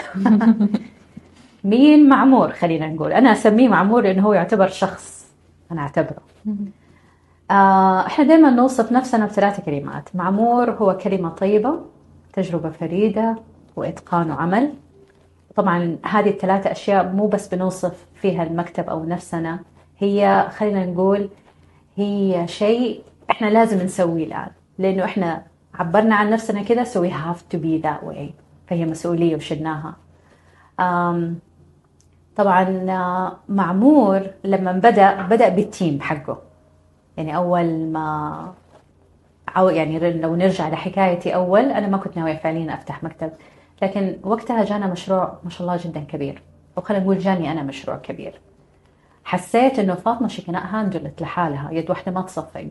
مين 1.65 2.09
معمور؟ 2.09 2.53
خلينا 2.53 2.89
نقول. 2.89 3.13
أنا 3.13 3.33
أسميه 3.33 3.69
معمور 3.69 4.03
لأنه 4.03 4.23
هو 4.23 4.33
يعتبر 4.33 4.69
شخص 4.69 5.33
أنا 5.73 5.81
أعتبره. 5.81 6.23
آه، 7.51 8.07
إحنا 8.07 8.25
دائما 8.25 8.51
نوصف 8.51 8.93
نفسنا 8.93 9.27
بثلاث 9.27 9.61
كلمات. 9.61 10.17
معمور 10.17 10.71
هو 10.71 10.97
كلمة 10.97 11.29
طيبة 11.29 11.81
تجربة 12.33 12.71
فريدة 12.71 13.37
وإتقان 13.77 14.31
وعمل. 14.31 14.73
طبعا 15.57 15.99
هذه 16.07 16.31
الثلاثة 16.31 16.73
أشياء 16.73 17.09
مو 17.09 17.27
بس 17.27 17.49
بنوصف 17.49 18.07
فيها 18.15 18.43
المكتب 18.43 18.91
أو 18.91 19.05
نفسنا 19.05 19.61
هي 19.99 20.49
خلينا 20.57 20.87
نقول 20.87 21.29
هي 21.97 22.49
شيء 22.49 23.03
إحنا 23.31 23.47
لازم 23.47 23.85
نسويه 23.85 24.27
الآن 24.27 24.51
لأنه 24.79 25.05
إحنا 25.05 25.43
عبرنا 25.75 26.15
عن 26.15 26.31
نفسنا 26.31 26.63
كده 26.63 26.85
so 26.85 26.97
we 26.97 27.11
have 27.11 27.57
to 27.57 27.59
be 27.59 27.83
that 27.83 28.07
way 28.09 28.33
فهي 28.69 28.85
مسؤولية 28.85 29.37
وشلناها. 29.37 29.97
طبعا 32.37 32.91
آه، 32.91 33.37
معمور 33.49 34.23
لما 34.45 34.73
بدأ 34.73 35.23
بدأ 35.23 35.49
بالتيم 35.49 36.01
حقه. 36.01 36.39
يعني 37.17 37.37
أول 37.37 37.65
ما 37.93 38.53
يعني 39.57 40.21
لو 40.21 40.37
نرجع 40.37 40.69
لحكايتي 40.69 41.35
أول 41.35 41.61
أنا 41.61 41.89
ما 41.89 41.99
كنت 41.99 42.17
ناوية 42.17 42.37
فعليا 42.37 42.75
أفتح 42.75 43.03
مكتب. 43.05 43.31
لكن 43.83 44.17
وقتها 44.23 44.65
جانا 44.65 44.87
مشروع 44.87 45.39
ما 45.45 45.51
شاء 45.51 45.63
الله 45.63 45.81
جدا 45.85 46.01
كبير. 46.01 46.43
أو 46.79 46.83
خلينا 46.83 47.05
نقول 47.05 47.19
جاني 47.19 47.53
أنا 47.53 47.63
مشروع 47.63 47.97
كبير. 47.97 48.41
حسيت 49.25 49.81
she 50.31 50.43
cannot 50.43 50.67
handle 50.73 51.07
it 51.07 51.23
لحالها 51.23 51.71
يد 51.73 51.91
واحدة 51.91 52.13
ما 52.13 52.23
تصفق. 52.23 52.71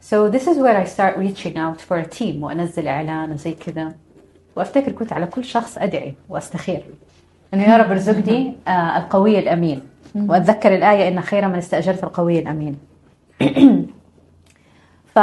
So 0.00 0.28
this 0.30 0.46
is 0.46 0.56
where 0.58 0.76
I 0.76 0.84
start 0.84 1.16
reaching 1.16 1.56
out 1.56 1.80
for 1.80 1.96
a 1.96 2.06
team 2.06 2.42
وأنزل 2.42 2.88
إعلان 2.88 3.32
وزي 3.32 3.54
كذا. 3.54 3.92
وأفتكر 4.56 4.92
كنت 4.92 5.12
على 5.12 5.26
كل 5.26 5.44
شخص 5.44 5.78
أدعي 5.78 6.14
وأستخير. 6.28 6.84
إنه 7.54 7.62
يا 7.62 7.76
رب 7.76 7.90
ارزقني 7.90 8.54
آه 8.68 8.96
القوي 8.96 9.38
الأمين. 9.38 9.82
وأتذكر 10.14 10.74
الآية 10.74 11.08
إن 11.08 11.20
خير 11.20 11.48
من 11.48 11.54
استأجرت 11.54 12.04
القوي 12.04 12.38
الأمين. 12.38 12.78
ف 15.14 15.18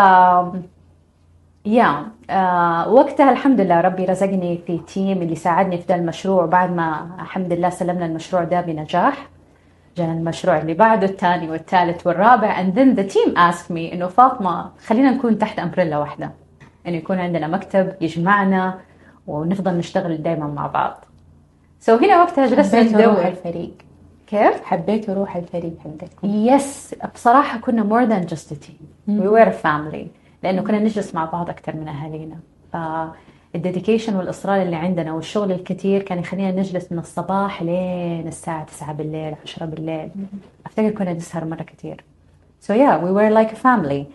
يا 1.65 2.05
آه 2.29 2.89
وقتها 2.93 3.31
الحمد 3.31 3.61
لله 3.61 3.81
ربي 3.81 4.05
رزقني 4.05 4.59
في 4.67 4.77
تيم 4.77 5.21
اللي 5.21 5.35
ساعدني 5.35 5.77
في 5.77 5.87
ده 5.87 5.95
المشروع. 5.95 6.45
بعد 6.45 6.71
ما 6.71 7.09
الحمد 7.21 7.53
لله 7.53 7.69
سلمنا 7.69 8.05
المشروع 8.05 8.43
ده 8.43 8.61
بنجاح 8.61 9.29
جانا 9.97 10.13
المشروع 10.13 10.57
اللي 10.57 10.73
بعده 10.73 11.07
الثاني 11.07 11.49
والثالث 11.49 12.07
والرابع. 12.07 12.63
And 12.63 12.75
then 12.75 12.99
the 12.99 13.13
team 13.13 13.35
asked 13.35 13.69
me 13.69 13.93
إنه 13.93 14.07
فاطمة 14.07 14.71
خلينا 14.85 15.11
نكون 15.11 15.37
تحت 15.37 15.59
umbrella 15.59 15.97
واحدة. 15.97 16.31
إنه 16.87 16.95
يكون 16.95 17.19
عندنا 17.19 17.47
مكتب 17.47 17.93
يجمعنا 18.01 18.79
ونفضل 19.27 19.77
نشتغل 19.77 20.23
دائما 20.23 20.47
مع 20.47 20.67
بعض. 20.67 21.05
so 21.79 21.97
so 21.97 22.03
هنا 22.03 22.21
وقتها 22.21 22.55
روح 22.55 22.73
ندور. 22.73 23.27
الفريق. 23.27 23.73
كيف؟ 24.27 24.63
حبيت 24.63 25.09
روح 25.09 25.35
الفريق 25.35 25.73
حقكم 25.79 26.27
yes 26.27 26.95
بصراحة 27.15 27.59
كنا 27.59 27.83
more 27.83 28.09
than 28.09 28.29
just 28.33 28.51
a 28.51 28.55
team. 28.55 28.85
We 29.07 29.27
were 29.27 29.47
a 29.47 29.65
family. 29.65 30.22
لأنه 30.43 30.61
كنا 30.61 30.79
نجلس 30.79 31.15
مع 31.15 31.25
بعض 31.25 31.49
أكثر 31.49 31.75
من 31.75 31.87
أهالينا. 31.87 32.37
فال 32.73 32.97
dedication 32.97 34.15
والإصرار 34.15 34.61
اللي 34.61 34.75
عندنا 34.75 35.13
والشغل 35.13 35.51
الكثير 35.51 36.01
كان 36.01 36.19
يخلينا 36.19 36.51
نجلس 36.51 36.91
من 36.91 36.99
الصباح 36.99 37.63
لين 37.63 38.27
الساعة 38.27 38.65
9 38.65 38.93
بالليل 38.93 39.35
10 39.43 39.65
بالليل. 39.65 40.09
أفتكر 40.65 40.89
كنا 40.89 41.13
نسهر 41.13 41.45
مرة 41.45 41.63
كثير 41.63 42.03
yeah 42.69 42.97
we 42.97 43.11
were 43.11 43.29
like 43.29 43.51
a 43.51 43.55
family. 43.55 44.05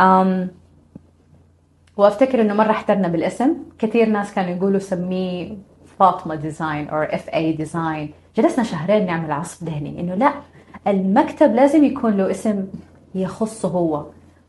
Um, 0.00 0.48
وأفتكر 1.96 2.40
إنه 2.40 2.54
مرة 2.54 2.70
احترنا 2.70 3.08
بالاسم. 3.08 3.54
كثير 3.78 4.08
ناس 4.08 4.34
كانوا 4.34 4.50
يقولوا 4.50 4.78
سميه 4.78 5.56
فاطمة 5.98 6.34
design 6.34 6.88
أو 6.88 7.02
FA 7.02 7.28
design 7.28 8.10
جلسنا 8.36 8.64
شهرين 8.64 9.06
نعمل 9.06 9.32
عصف 9.32 9.64
ذهني. 9.64 10.00
إنه 10.00 10.14
لا 10.14 10.32
المكتب 10.86 11.54
لازم 11.54 11.84
يكون 11.84 12.16
له 12.16 12.30
اسم 12.30 12.66
يخصه 13.14 13.68
هو. 13.68 14.06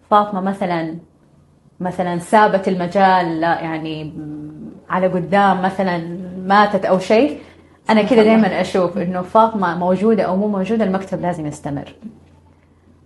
فاطمة 0.09 0.41
مثلا 0.41 0.95
مثلا 1.79 2.19
سابت 2.19 2.67
المجال 2.67 3.43
يعني 3.43 4.13
على 4.89 5.07
قدام 5.07 5.61
مثلا 5.61 6.17
ماتت 6.45 6.85
أو 6.85 6.99
شيء 6.99 7.39
أنا 7.89 8.01
كده 8.01 8.23
دائما 8.23 8.61
أشوف 8.61 8.97
إنه 8.97 9.21
فاطمة 9.21 9.77
موجودة 9.77 10.23
أو 10.23 10.35
مو 10.35 10.47
موجودة 10.47 10.83
المكتب 10.83 11.21
لازم 11.21 11.45
يستمر. 11.45 11.95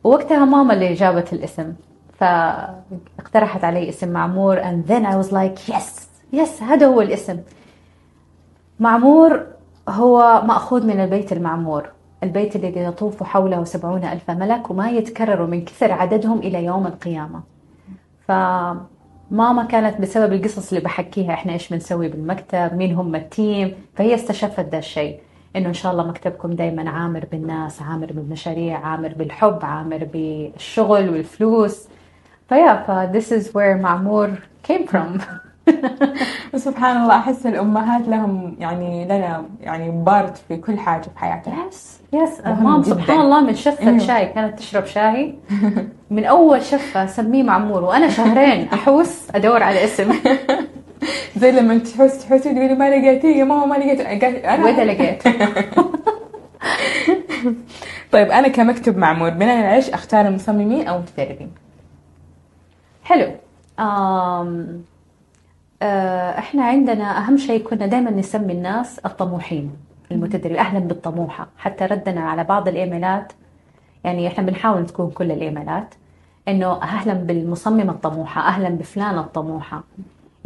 ووقتها 0.03 0.45
ماما 0.45 0.74
اللي 0.74 0.93
جابت 0.93 1.33
الاسم 1.33 1.74
فاقترحت 2.19 3.63
علي 3.63 3.89
اسم 3.89 4.09
معمور 4.09 4.62
and 4.62 4.89
then 4.89 5.05
I 5.05 5.15
was 5.24 5.31
like 5.31 5.74
yes 5.74 6.07
yes 6.36 6.63
هذا 6.63 6.88
هو 6.88 7.01
الاسم. 7.01 7.39
معمور 8.79 9.45
هو 9.89 10.41
مأخوذ 10.45 10.86
من 10.86 11.00
البيت 11.00 11.31
المعمور. 11.31 11.89
البيت 12.24 12.55
الذي 12.55 12.79
يطوف 12.79 13.24
حوله 13.24 13.63
سبعون 13.63 14.03
ألف 14.03 14.31
ملك 14.31 14.69
وما 14.69 14.89
يتكرر 14.89 15.45
من 15.45 15.65
كثر 15.65 15.91
عددهم 15.91 16.39
إلى 16.39 16.65
يوم 16.65 16.88
القيامة. 16.88 17.41
فماما 18.27 19.63
كانت 19.69 20.01
بسبب 20.01 20.34
القصص 20.34 20.69
اللي 20.74 20.84
بحكيها 20.84 21.34
إحنا 21.34 21.53
إيش 21.53 21.69
بنسوي 21.74 22.07
بالمكتب 22.07 22.74
مين 22.74 22.96
هم 22.96 23.15
التيم 23.15 23.75
فهي 23.96 24.15
استشفت 24.15 24.60
ده 24.65 24.77
الشيء. 24.77 25.19
إنه 25.55 25.67
إن 25.67 25.74
شاء 25.74 25.91
الله 25.91 26.07
مكتبكم 26.07 26.51
دائما 26.51 26.89
عامر 26.89 27.25
بالناس 27.31 27.81
عامر 27.81 28.05
بالمشاريع 28.13 28.77
عامر 28.79 29.13
بالحب 29.13 29.60
عامر 29.65 30.03
بالشغل 30.13 31.10
والفلوس. 31.10 31.88
ف 32.50 32.56
yeah 32.56 32.83
ف 32.88 33.12
this 33.17 33.31
is 33.31 33.48
where 33.53 33.81
معمور 33.84 34.31
came 34.67 34.88
from. 34.88 35.22
سبحان 36.55 37.01
الله 37.01 37.17
أحس 37.17 37.45
الأمهات 37.45 38.07
لهم 38.07 38.55
يعني 38.59 39.05
لنا 39.05 39.45
يعني 39.62 39.91
part 39.91 40.38
في 40.38 40.57
كل 40.57 40.79
حاجة 40.79 41.01
في 41.01 41.19
حياتنا 41.19 41.53
yes 41.67 42.00
yes 42.13 42.41
ma'am. 42.45 42.83
سبحان 42.83 43.19
الله 43.19 43.41
من 43.41 43.55
شفة 43.55 43.88
أيوه. 43.88 43.97
شاي 43.97 44.25
كانت 44.25 44.59
تشرب 44.59 44.86
شاي. 44.86 45.36
من 46.09 46.25
أول 46.25 46.62
شفة 46.63 47.05
سميه 47.05 47.43
معمور 47.43 47.83
وأنا 47.83 48.09
شهرين 48.09 48.67
أحوس 48.74 49.27
أدور 49.36 49.63
على 49.63 49.83
اسم. 49.83 50.13
زي 51.38 51.51
لما 51.51 51.77
تحس 51.77 52.25
تحسي 52.27 52.53
تقولي 52.53 52.75
ما 52.75 52.89
لقيتيه 52.89 53.36
يا 53.36 53.43
ماما 53.43 53.65
ما 53.65 53.75
لقيت 53.75 54.01
أنا 54.45 54.65
وإذا 54.65 54.86
لقيت؟ 54.86 55.24
طيب 58.12 58.31
أنا 58.31 58.47
كمكتب 58.47 58.97
معمور 58.97 59.29
بناء 59.29 59.57
على 59.57 59.75
إيش 59.75 59.89
أختار 59.89 60.27
المصممين 60.27 60.88
أو 60.88 60.95
المتدربين؟ 60.95 61.51
حلو. 63.03 63.27
آه، 63.79 64.65
إحنا 65.81 66.63
عندنا 66.63 67.17
أهم 67.17 67.38
شيء 67.38 67.63
كنا 67.63 67.88
دائما 67.88 68.12
نسمي 68.12 68.53
الناس 68.53 69.00
الطموحين 69.00 69.72
المتدربين 70.12 70.57
أهلا 70.60 70.79
بالطموحة. 70.79 71.48
حتى 71.57 71.86
ردنا 71.86 72.22
على 72.22 72.43
بعض 72.43 72.67
الإيميلات 72.67 73.34
يعني 74.03 74.27
إحنا 74.27 74.43
بنحاول 74.43 74.86
تكون 74.86 75.12
كل 75.12 75.31
الإيميلات 75.31 75.96
إنه 76.48 76.81
أهلا 76.81 77.13
بالمصممه 77.13 77.91
الطموحة 77.93 78.41
أهلا 78.48 78.69
بفلانه 78.69 79.22
الطموحة. 79.22 79.84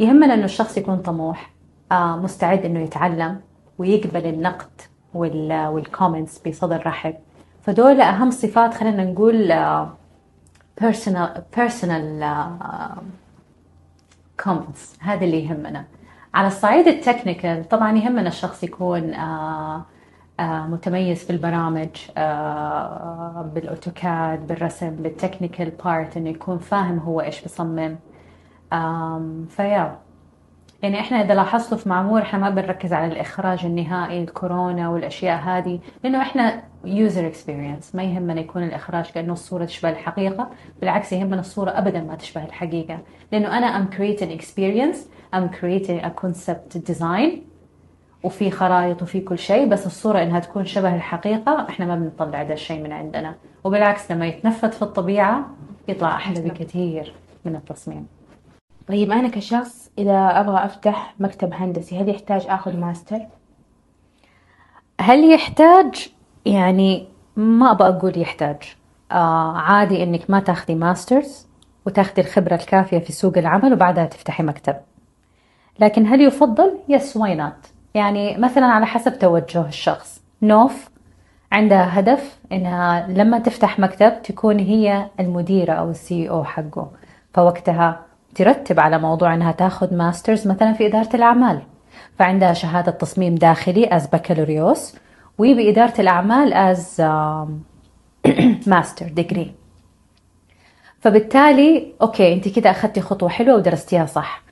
يهمنا 0.00 0.34
إنه 0.34 0.44
الشخص 0.44 0.78
يكون 0.78 0.96
طموح 0.96 1.50
آه، 1.92 2.16
مستعد 2.16 2.64
إنه 2.64 2.80
يتعلم 2.80 3.40
ويقبل 3.78 4.26
النقد 4.26 4.80
وال 5.14 5.39
comments 5.39 6.38
بصدر 6.48 6.86
رحب. 6.86 7.14
فدول 7.62 8.00
أهم 8.00 8.30
صفات 8.30 8.74
خلينا 8.74 9.04
نقول 9.04 9.52
personal 10.80 11.40
personal 11.56 12.22
comments 14.40 14.96
هذا 15.00 15.24
اللي 15.24 15.44
يهمنا. 15.44 15.84
على 16.34 16.46
الصعيد 16.46 16.86
ال 16.88 16.96
technical 16.96 17.68
طبعا 17.68 17.98
يهمنا 17.98 18.28
الشخص 18.28 18.64
يكون 18.64 19.14
آه 19.14 19.84
آه 20.40 20.66
متميز 20.66 21.24
في 21.24 21.30
البرامج 21.30 21.88
آه 22.16 23.50
بال 23.54 23.74
AutoCAD 23.74 24.46
بالرسم 24.46 24.90
بال 24.90 25.04
technical 25.04 25.70
part 25.84 26.16
إنه 26.16 26.30
يكون 26.30 26.58
فاهم 26.58 26.98
هو 26.98 27.20
إيش 27.20 27.42
بيصمم 27.42 27.96
ف 29.48 29.56
yeah. 29.56 29.98
يعني 30.82 31.00
إحنا 31.00 31.20
إذا 31.20 31.34
لاحظتوا 31.34 31.78
في 31.78 31.88
معمور 31.88 32.22
إحنا 32.22 32.38
ما 32.38 32.50
بنركز 32.50 32.92
على 32.92 33.12
الإخراج 33.12 33.64
النهائي 33.64 34.22
الكورونا 34.22 34.88
والأشياء 34.88 35.38
هذه 35.40 35.78
لأنه 36.04 36.22
إحنا 36.22 36.62
user 36.84 37.26
experience 37.26 37.94
ما 37.94 38.02
يهمنا 38.02 38.40
يكون 38.40 38.62
الإخراج 38.62 39.10
كأنه 39.10 39.32
الصورة 39.32 39.64
تشبه 39.64 39.90
الحقيقة 39.90 40.50
بالعكس 40.80 41.12
يهمنا 41.12 41.40
الصورة 41.40 41.70
ابدا 41.70 42.00
ما 42.00 42.14
تشبه 42.14 42.44
الحقيقة. 42.44 42.98
لأنه 43.32 43.58
أنا 43.58 43.66
I'm 43.66 43.88
creating 43.90 44.40
experience 44.42 44.96
I'm 45.34 45.50
creating 45.50 46.04
a 46.04 46.10
concept 46.24 46.92
design 46.92 47.30
وفي 48.22 48.50
خرائط 48.50 49.02
وفي 49.02 49.20
كل 49.20 49.38
شيء 49.38 49.68
بس 49.68 49.86
الصورة 49.86 50.22
إنها 50.22 50.40
تكون 50.40 50.64
شبه 50.64 50.94
الحقيقة 50.94 51.66
إحنا 51.68 51.86
ما 51.86 51.96
بنطلع 51.96 52.42
ده 52.42 52.54
الشيء 52.54 52.82
من 52.82 52.92
عندنا. 52.92 53.34
وبالعكس 53.64 54.10
لما 54.12 54.26
يتنفذ 54.26 54.72
في 54.72 54.82
الطبيعة 54.82 55.46
يطلع 55.88 56.16
أحلى 56.16 56.40
بكثير 56.40 57.14
من 57.44 57.56
التصميم. 57.56 58.06
طيب 58.88 59.12
أنا 59.12 59.28
كشخص 59.28 59.90
إذا 59.98 60.40
أبغى 60.40 60.64
أفتح 60.64 61.14
مكتب 61.20 61.54
هندسي 61.54 62.00
هل 62.00 62.08
يحتاج 62.08 62.46
أخذ 62.48 62.76
ماستر؟ 62.76 63.20
هل 65.00 65.32
يحتاج؟ 65.32 66.08
يعني 66.46 67.08
ما 67.36 67.70
أبغى 67.70 67.88
أقول 67.88 68.18
يحتاج. 68.18 68.76
آه 69.12 69.56
عادي 69.56 70.02
إنك 70.02 70.30
ما 70.30 70.40
تاخذي 70.40 70.74
masters 70.74 71.46
وتاخذي 71.86 72.22
الخبرة 72.22 72.54
الكافية 72.54 72.98
في 72.98 73.12
سوق 73.12 73.38
العمل 73.38 73.72
وبعدها 73.72 74.04
تفتحي 74.06 74.42
مكتب. 74.42 74.76
لكن 75.78 76.06
هل 76.06 76.20
يفضل؟ 76.20 76.78
yes 76.88 77.16
why 77.16 77.34
not 77.34 77.72
يعني 77.94 78.38
مثلا 78.38 78.66
على 78.66 78.86
حسب 78.86 79.18
توجه 79.18 79.66
الشخص. 79.66 80.22
نوف 80.42 80.88
عندها 81.52 82.00
هدف 82.00 82.38
إنها 82.52 83.06
لما 83.08 83.38
تفتح 83.38 83.78
مكتب 83.78 84.22
تكون 84.22 84.58
هي 84.58 85.06
المديرة 85.20 85.72
أو 85.72 85.90
ال 85.90 86.30
CEO 86.30 86.44
حقه. 86.44 86.90
فوقتها 87.34 88.11
ترتب 88.34 88.80
على 88.80 88.98
موضوع 88.98 89.34
إنها 89.34 89.52
تاخذ 89.52 89.94
masters 89.94 90.48
مثلا 90.48 90.72
في 90.72 90.86
إدارة 90.86 91.16
الأعمال. 91.16 91.62
فعندها 92.18 92.52
شهادة 92.52 92.92
تصميم 92.92 93.34
داخلي 93.34 93.96
as 93.96 94.06
بكالوريوس 94.06 94.96
وبإدارة 95.38 96.00
الأعمال 96.00 96.52
as 96.52 97.00
master 98.66 99.06
degree 99.08 99.54
فبالتالي 101.00 101.92
okay 102.02 102.32
أنت 102.32 102.48
كده 102.48 102.70
أخذتي 102.70 103.00
خطوة 103.00 103.28
حلوة 103.28 103.56
ودرستيها 103.56 104.06
صح. 104.06 104.42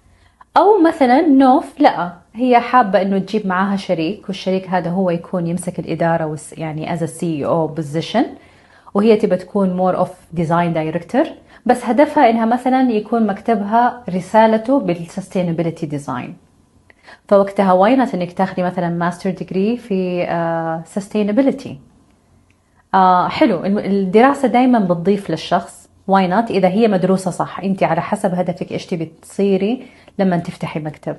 أو 0.57 0.83
مثلا 0.83 1.21
نوف 1.21 1.81
لا 1.81 2.13
هي 2.35 2.61
حابة 2.61 3.03
إنه 3.03 3.19
تجيب 3.19 3.47
معاها 3.47 3.77
شريك 3.77 4.29
والشريك 4.29 4.69
هذا 4.69 4.91
هو 4.91 5.11
يكون 5.11 5.47
يمسك 5.47 5.79
الإدارة 5.79 6.39
يعني 6.53 6.93
as 6.93 7.05
CEO 7.05 7.47
position 7.47 8.27
وهي 8.95 9.17
تبى 9.17 9.37
تكون 9.37 9.77
more 9.77 9.97
of 9.97 10.13
design 10.33 10.73
director 10.73 11.25
بس 11.67 11.85
هدفها 11.85 12.31
إنها 12.31 12.47
مثلا 12.47 12.91
يكون 12.91 13.27
مكتبها 13.27 14.05
رسالته 14.09 14.81
بال 14.81 14.94
sustainability 14.94 15.87
design 15.87 16.37
فوقتها 17.29 17.73
واينت 17.73 18.15
إنك 18.15 18.33
تاخذي 18.33 18.63
مثلا 18.63 18.89
master 18.89 19.31
degree 19.31 19.77
في 19.77 20.27
sustainability 20.87 21.79
uh, 21.79 22.97
uh, 22.97 23.29
حلو. 23.29 23.65
الدراسة 23.65 24.49
دائما 24.49 24.79
بتضيف 24.79 25.31
للشخص. 25.31 25.89
why 26.09 26.29
not 26.29 26.51
إذا 26.51 26.69
هي 26.69 26.89
مدروسة 26.89 27.31
صح. 27.31 27.61
أنت 27.61 27.83
على 27.83 28.01
حسب 28.01 28.35
هدفك 28.35 28.73
إيش 28.73 28.87
تبي 28.87 29.13
تصيري 29.23 29.87
لما 30.19 30.37
تفتحي 30.37 30.81
مكتب. 30.81 31.17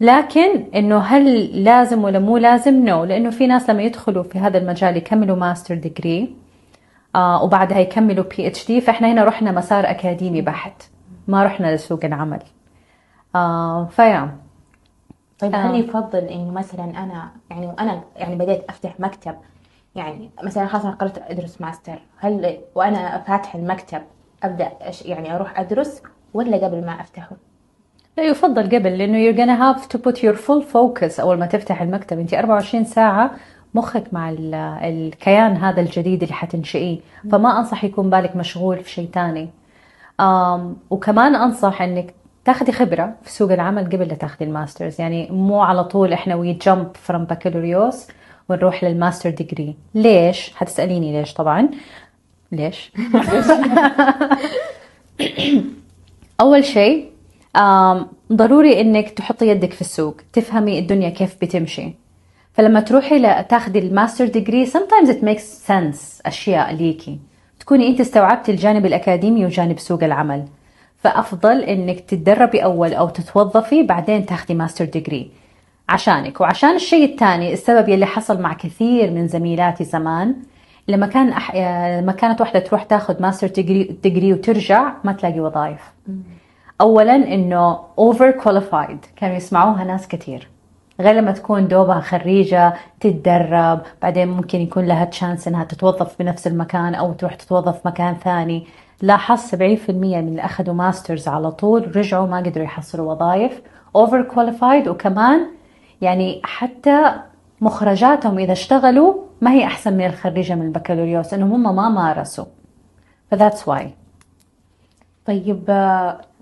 لكن 0.00 0.64
إنه 0.74 0.98
هل 0.98 1.44
لازم 1.64 2.04
ولا 2.04 2.18
مو 2.18 2.36
لازم؟ 2.36 2.84
no 2.84 3.04
no. 3.04 3.08
لأنه 3.08 3.30
في 3.30 3.46
ناس 3.46 3.70
لما 3.70 3.82
يدخلوا 3.82 4.22
في 4.22 4.38
هذا 4.38 4.58
المجال 4.58 4.96
يكملوا 4.96 5.36
master 5.36 5.74
degree 5.74 6.34
وبعدها 7.16 7.78
يكملوا 7.78 8.24
PhD 8.24 8.80
فإحنا 8.80 9.12
هنا 9.12 9.24
رحنا 9.24 9.52
مسار 9.52 9.90
أكاديمي 9.90 10.42
بحت 10.42 10.82
ما 11.28 11.44
رحنا 11.44 11.74
لسوق 11.74 12.04
العمل. 12.04 12.42
آه 13.34 13.84
ف 13.84 13.93
yeah. 13.93 14.36
طيب 15.38 15.54
هل 15.54 15.80
يفضل 15.80 16.18
إنه 16.18 16.50
مثلا 16.50 16.84
أنا 16.84 17.30
يعني 17.50 17.66
وأنا 17.66 18.02
يعني 18.16 18.36
بديت 18.36 18.64
أفتح 18.68 19.00
مكتب 19.00 19.34
يعني 19.94 20.30
مثلا 20.42 20.66
خلاص 20.66 20.84
أنا 20.84 20.94
قررت 20.94 21.18
أدرس 21.18 21.60
ماستر 21.60 21.98
هل 22.18 22.58
وأنا 22.74 23.24
فاتح 23.26 23.54
المكتب 23.54 24.02
أبدأ 24.42 24.70
يعني 25.04 25.34
أروح 25.34 25.60
أدرس 25.60 26.02
ولا 26.34 26.56
قبل 26.56 26.86
ما 26.86 27.00
أفتحه؟ 27.00 27.36
لا 28.18 28.24
يفضل 28.24 28.62
قبل 28.62 28.98
لأنه 28.98 29.18
you're 29.18 29.36
gonna 29.36 29.58
have 29.62 29.88
to 29.88 29.98
put 29.98 30.14
your 30.14 30.36
full 30.36 30.62
focus 30.72 31.20
أول 31.20 31.38
ما 31.38 31.46
تفتح 31.46 31.82
المكتب. 31.82 32.18
أنت 32.18 32.34
24 32.34 32.84
ساعة 32.84 33.30
مخك 33.74 34.04
مع 34.12 34.34
الكيان 34.84 35.56
هذا 35.56 35.80
الجديد 35.80 36.22
اللي 36.22 36.34
حتنشئيه. 36.34 36.98
فما 37.32 37.58
أنصح 37.58 37.84
يكون 37.84 38.10
بالك 38.10 38.36
مشغول 38.36 38.78
في 38.78 38.90
شيء 38.90 39.08
ثاني. 39.14 39.48
وكمان 40.90 41.34
أنصح 41.34 41.82
إنك 41.82 42.14
تاخذي 42.44 42.72
خبرة 42.72 43.14
في 43.22 43.30
سوق 43.30 43.52
العمل 43.52 43.84
قبل 43.84 44.08
لا 44.08 44.14
تاخذي 44.14 44.44
ال 44.44 44.50
masters. 44.50 45.00
يعني 45.00 45.28
مو 45.30 45.60
على 45.60 45.84
طول 45.84 46.12
إحنا 46.12 46.34
we 46.34 46.52
jump 46.52 46.96
from 46.96 47.24
بكالوريوس 47.24 48.06
ونروح 48.48 48.84
لل 48.84 48.96
master 48.96 49.30
degree 49.30 49.76
ليش؟ 49.94 50.52
حتسأليني 50.54 51.12
ليش 51.12 51.34
طبعا. 51.34 51.68
ليش؟ 52.52 52.92
أول 56.40 56.64
شيء 56.64 57.10
ضروري 58.32 58.80
إنك 58.80 59.10
تحطي 59.10 59.48
يدك 59.48 59.72
في 59.72 59.80
السوق. 59.80 60.16
تفهمي 60.32 60.78
الدنيا 60.78 61.10
كيف 61.10 61.36
بتمشي. 61.42 61.94
فلما 62.58 62.80
تروحي 62.80 63.44
تاخذي 63.48 63.78
ال 63.78 63.85
master 63.85 64.26
degree 64.26 64.66
sometimes 64.66 65.08
it 65.08 65.22
makes 65.24 65.68
sense 65.68 66.26
أشياء 66.26 66.74
ليكي. 66.74 67.18
تكوني 67.60 67.88
أنت 67.88 68.00
استوعبتي 68.00 68.52
الجانب 68.52 68.86
الأكاديمي 68.86 69.46
وجانب 69.46 69.78
سوق 69.78 70.04
العمل. 70.04 70.44
فأفضل 70.96 71.60
إنك 71.60 72.00
تتدربي 72.00 72.64
أول 72.64 72.94
أو 72.94 73.08
تتوظفي 73.08 73.82
بعدين 73.82 74.26
تاخذي 74.26 74.54
master 74.54 74.84
degree 74.84 75.30
عشانك. 75.88 76.40
وعشان 76.40 76.74
الشيء 76.74 77.04
الثاني 77.04 77.52
السبب 77.52 77.88
يلي 77.88 78.06
حصل 78.06 78.40
مع 78.40 78.52
كثير 78.52 79.10
من 79.10 79.28
زميلاتي 79.28 79.84
زمان. 79.84 80.34
لما 80.88 81.06
كان 81.06 81.28
أح... 81.28 81.56
لما 82.00 82.12
كانت 82.12 82.40
واحدة 82.40 82.60
تروح 82.60 82.82
تاخذ 82.82 83.22
master 83.22 83.46
degree, 83.46 83.96
degree 84.02 84.32
وترجع 84.32 84.92
ما 85.04 85.12
تلاقي 85.12 85.40
وظائف. 85.40 85.80
اولا 86.80 87.14
إنه 87.14 87.78
over 87.98 88.30
qualified 88.30 88.98
كانوا 89.16 89.36
يسمعوها 89.36 89.84
ناس 89.84 90.08
كثير. 90.08 90.48
غير 91.00 91.14
لما 91.14 91.32
تكون 91.32 91.68
دوبها 91.68 92.00
خريجة 92.00 92.74
تتدرب 93.00 93.80
بعدين 94.02 94.28
ممكن 94.28 94.60
يكون 94.60 94.86
لها 94.86 95.04
chance 95.04 95.48
إنها 95.48 95.64
تتوظف 95.64 96.18
بنفس 96.18 96.46
المكان 96.46 96.94
أو 96.94 97.12
تروح 97.12 97.34
تتوظف 97.34 97.86
مكان 97.86 98.14
ثاني. 98.14 98.66
لاحظت 99.02 99.54
70% 99.54 99.90
من 99.90 100.28
اللي 100.28 100.44
أخذوا 100.44 100.74
masters 100.74 101.28
على 101.28 101.50
طول 101.50 101.96
رجعوا 101.96 102.26
ما 102.26 102.36
قدروا 102.36 102.64
يحصلوا 102.64 103.12
وظائف. 103.12 103.62
over 103.96 104.22
qualified 104.22 104.88
وكمان 104.88 105.46
يعني 106.00 106.40
حتى 106.44 107.12
مخرجاتهم 107.60 108.38
إذا 108.38 108.52
اشتغلوا 108.52 109.14
ما 109.40 109.52
هي 109.52 109.64
أحسن 109.64 109.92
من 109.92 110.06
الخريجة 110.06 110.54
من 110.54 110.66
البكالوريوس 110.66 111.34
إنهم 111.34 111.66
هم 111.66 111.76
ما 111.76 111.88
مارسوا. 111.88 112.44
فذاتس 113.30 113.68
واي. 113.68 113.94
طيب 115.26 115.64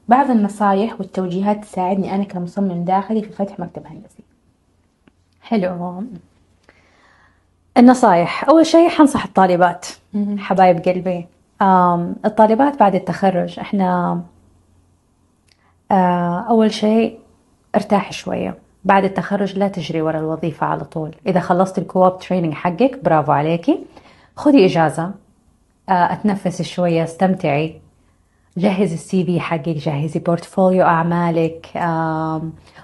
بعض 0.09 0.31
النصائح 0.31 1.01
والتوجيهات 1.01 1.63
تساعدني 1.63 2.15
أنا 2.15 2.25
كمصمم 2.25 2.85
داخلي 2.85 3.23
في 3.23 3.31
فتح 3.31 3.61
مكتب 3.61 3.87
هندسي 3.87 4.16
حلو. 5.49 6.05
النصائح 7.79 8.49
أول 8.49 8.67
شيء 8.67 8.89
حنصح 8.89 9.25
الطالبات. 9.25 9.87
حبايب 10.39 10.79
قلبي. 10.79 11.27
الطالبات 12.25 12.79
بعد 12.81 12.95
التخرج 12.95 13.59
إحنا 13.59 14.21
أول 16.49 16.73
شيء 16.73 17.19
ارتاحي 17.75 18.13
شوية. 18.13 18.59
بعد 18.85 19.05
التخرج 19.05 19.59
لا 19.59 19.69
تجري 19.69 20.03
ورا 20.03 20.19
الوظيفة 20.19 20.67
على 20.67 20.85
طول. 20.85 21.15
إذا 21.27 21.41
خلصت 21.41 21.79
ال 21.79 21.85
co-op 21.85 22.19
training 22.19 22.55
حقك 22.55 23.01
برافو 23.05 23.33
عليكي. 23.33 23.85
خذي 24.37 24.67
إجازة. 24.67 25.11
أتنفسي 25.89 26.65
شوية 26.65 27.05
استمتعي. 27.05 27.81
جهزي 28.57 28.95
ال 28.95 29.25
CV 29.25 29.41
حقك 29.41 29.69
جهزي 29.69 30.21
portfolio 30.21 30.83
أعمالك 30.85 31.67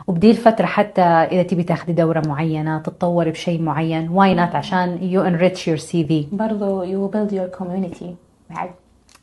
وبدي 0.06 0.30
الفترة 0.30 0.66
حتى 0.66 1.02
إذا 1.02 1.42
تبي 1.42 1.62
تاخذي 1.62 1.92
دورة 1.92 2.22
معينة 2.26 2.78
تتطوري 2.78 3.30
بشيء 3.30 3.62
معين. 3.62 4.08
why 4.08 4.34
not 4.34 4.54
عشان 4.54 4.98
you 5.02 5.22
enrich 5.22 5.68
your 5.68 5.76
CV 5.76 6.26
برضو 6.32 6.82
you 6.82 7.08
build 7.08 7.32
your 7.32 7.46
community 7.46 8.14
بعد. 8.50 8.70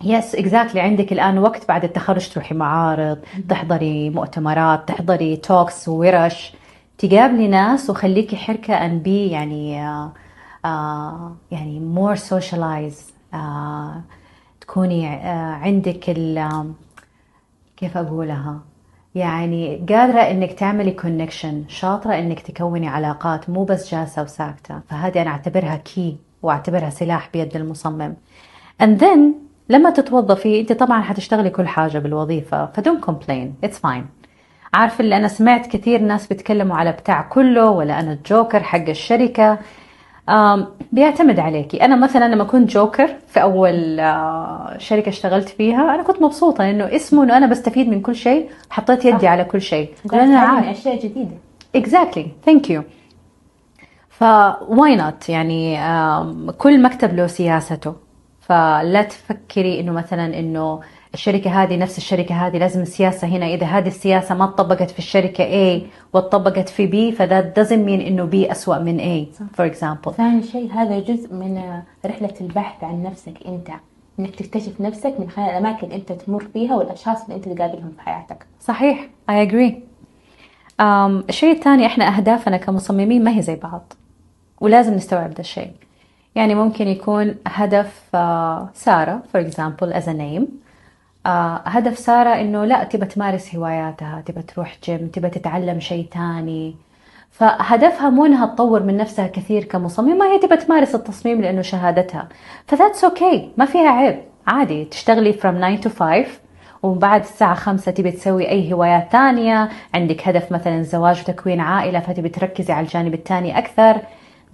yes 0.04 0.36
yes, 0.36 0.40
exactly 0.40 0.82
exactly. 0.82 0.84
عندك 0.84 1.14
الآن 1.14 1.38
وقت 1.38 1.68
بعد 1.68 1.84
التخرج 1.84 2.30
تروحي 2.30 2.56
معارض 2.56 3.18
تحضري 3.50 4.10
مؤتمرات 4.10 4.88
تحضري 4.88 5.36
talks 5.36 5.88
وورش 5.88 6.54
تقابلي 6.98 7.48
ناس 7.48 7.90
وخليكي 7.90 8.36
حركة 8.36 8.80
and 8.80 9.04
be 9.06 9.32
يعني 9.32 9.88
آه 9.88 10.12
آه 10.66 11.36
يعني 11.52 11.96
more 11.96 12.20
socialize 12.20 13.14
آه 13.34 14.02
تكوني 14.70 15.08
آه 15.08 15.54
عندك 15.54 16.10
ال 16.10 16.64
كيف 17.78 17.98
أقولها؟ 17.98 18.60
يعني 19.16 19.86
قادرة 19.90 20.20
إنك 20.20 20.54
تعملي 20.54 20.92
connection 20.92 21.64
شاطرة 21.68 22.20
إنك 22.20 22.40
تكوني 22.40 22.88
علاقات 22.88 23.50
مو 23.50 23.64
بس 23.64 23.92
جالسة 23.92 24.24
وساكتة. 24.24 24.80
فهذه 24.90 25.22
أنا 25.22 25.30
أعتبرها 25.30 25.76
key 25.76 26.18
وأعتبرها 26.44 26.90
سلاح 26.90 27.30
بيد 27.34 27.56
المصمم. 27.56 28.14
And 28.84 29.00
then 29.02 29.20
لما 29.70 29.90
تتوظفي 29.90 30.60
أنت 30.60 30.74
طبعا 30.74 31.02
حتشتغلي 31.02 31.50
كل 31.50 31.68
حاجة 31.68 32.00
بالوظيفة. 32.00 32.66
ف 32.66 32.71
don't 32.71 33.00
complain 33.00 33.56
it's 33.64 33.80
fine 33.80 34.06
عارف 34.74 35.00
اللي 35.00 35.18
أنا 35.18 35.28
سمعت 35.28 35.68
كثير 35.68 36.02
ناس 36.02 36.28
بيتكلموا 36.28 36.76
على 36.78 36.92
بتاع 36.92 37.22
كله 37.22 37.70
ولا 37.70 38.00
أنا 38.00 38.14
الجوكر 38.14 38.64
حق 38.64 38.90
الشركة. 38.90 39.60
بيعتمد 40.92 41.40
عليكي. 41.40 41.86
أنا 41.86 41.96
مثلا 41.96 42.36
لما 42.36 42.44
كنت 42.44 42.70
جوكر 42.70 43.16
في 43.28 43.42
أول 43.42 44.00
آه، 44.00 44.76
شركة 44.78 45.10
اشتغلت 45.10 45.50
فيها 45.50 45.96
أنا 45.96 46.04
كنت 46.04 46.22
مبسوطة 46.22 46.70
إنه 46.70 46.96
اسمه 46.96 47.24
إنه 47.24 47.38
أنا 47.38 47.46
بستفيد 47.46 47.88
من 47.90 48.02
كل 48.02 48.16
شيء 48.16 48.50
حطيت 48.70 49.06
يدي 49.06 49.28
على 49.28 49.44
كل 49.44 49.62
شيء. 49.62 49.90
أنا 50.14 50.40
عارف. 50.40 50.68
أشياء 50.68 51.00
جديدة. 51.00 51.36
exactly 51.76 52.28
thank 52.46 52.70
you 52.70 52.84
ف 54.10 54.96
why 54.96 55.13
not 55.13 55.30
يعني 55.30 55.80
كل 56.58 56.82
مكتب 56.82 57.16
له 57.16 57.28
سياسته. 57.28 57.96
فلا 58.42 59.02
تفكري 59.02 59.80
إنه 59.80 59.92
مثلا 59.92 60.40
إنه 60.40 60.80
الشركة 61.14 61.64
هذه 61.64 61.78
نفس 61.78 61.98
الشركة 61.98 62.36
هذه 62.48 62.58
لازم 62.58 62.82
السياسة 62.82 63.28
هنا 63.28 63.46
إذا 63.46 63.66
هذه 63.66 63.88
السياسة 63.88 64.36
ما 64.36 64.46
طبقت 64.46 64.92
في 64.92 65.00
الشركة 65.00 65.44
A 65.78 65.82
وطبقت 66.14 66.70
في 66.70 67.12
B 67.12 67.16
فذا 67.18 67.54
doesn't 67.54 67.86
mean 67.88 68.08
إنه 68.08 68.30
B 68.32 68.52
أسوأ 68.52 68.78
من 68.78 69.00
A 69.00 69.40
for 69.58 69.74
example. 69.74 70.12
ثاني 70.12 70.44
شيء 70.44 70.72
هذا 70.74 71.00
جزء 71.00 71.34
من 71.34 71.82
رحلة 72.06 72.34
البحث 72.42 72.84
عن 72.84 73.04
نفسك 73.04 73.34
أنت 73.48 73.68
إنك 74.20 74.36
تكتشف 74.36 74.82
نفسك 74.82 75.16
من 75.20 75.30
خلال 75.30 75.50
الأماكن 75.50 75.88
اللي 75.88 75.96
أنت 75.96 76.12
تمر 76.12 76.48
فيها 76.54 76.76
والأشخاص 76.76 77.24
اللي 77.24 77.36
أنت 77.36 77.46
تقابلهم 77.46 77.92
في 77.98 78.02
حياتك. 78.02 78.46
صحيح 78.62 79.08
I 79.32 79.50
agree. 79.50 79.74
Um, 80.82 80.84
الشيء 81.30 81.52
الثاني 81.52 81.86
إحنا 81.86 82.18
أهدافنا 82.18 82.58
كمصممين 82.58 83.24
ما 83.24 83.38
هي 83.38 83.42
زي 83.42 83.56
بعض 83.56 83.94
ولازم 84.62 84.94
نستوعب 84.94 85.30
ده 85.34 85.40
الشيء. 85.40 85.72
يعني 86.36 86.56
ممكن 86.56 86.88
يكون 86.88 87.36
هدف 87.48 88.00
uh, 88.16 88.18
سارة 88.74 89.22
for 89.36 89.40
example 89.40 89.94
as 89.94 90.04
a 90.06 90.14
name. 90.14 90.44
آه 90.44 90.69
هدف 91.66 91.98
سارة 91.98 92.30
إنه 92.30 92.66
لا 92.66 92.84
تبى 92.84 93.06
تمارس 93.06 93.56
هواياتها 93.56 94.24
تبى 94.26 94.42
تروح 94.42 94.78
جيم 94.84 95.08
تبى 95.08 95.30
تتعلم 95.30 95.80
شيء 95.80 96.08
تاني 96.12 96.76
فهدفها 97.32 98.10
مو 98.10 98.26
إنها 98.26 98.46
تطور 98.46 98.84
من 98.84 98.98
نفسها 98.98 99.28
كثير 99.28 99.64
كمصممة 99.64 100.26
هي 100.26 100.40
تبى 100.40 100.56
تمارس 100.56 100.96
التصميم 100.96 101.42
لأنه 101.42 101.62
شهادتها. 101.62 102.28
فذاتس 102.68 103.04
أوكي 103.04 103.40
okay. 103.40 103.60
ما 103.60 103.66
فيها 103.66 103.90
عيب. 103.90 104.20
عادي 104.48 104.86
تشتغلي 104.86 105.34
from 105.34 105.38
9 105.38 105.82
to 105.82 105.88
5 105.88 106.26
وبعد 106.84 107.22
الساعة 107.22 107.56
خمسة 107.56 107.92
تبي 107.92 108.12
تسوي 108.12 108.50
أي 108.50 108.74
هوايات 108.74 109.12
تانية 109.12 109.70
عندك 109.94 110.28
هدف 110.28 110.52
مثلا 110.52 110.84
زواج 110.84 111.22
وتكوين 111.22 111.60
عائلة 111.60 112.00
فتبي 112.00 112.30
تركزي 112.30 112.74
على 112.74 112.86
الجانب 112.86 113.14
الثاني 113.14 113.58
أكثر. 113.58 114.02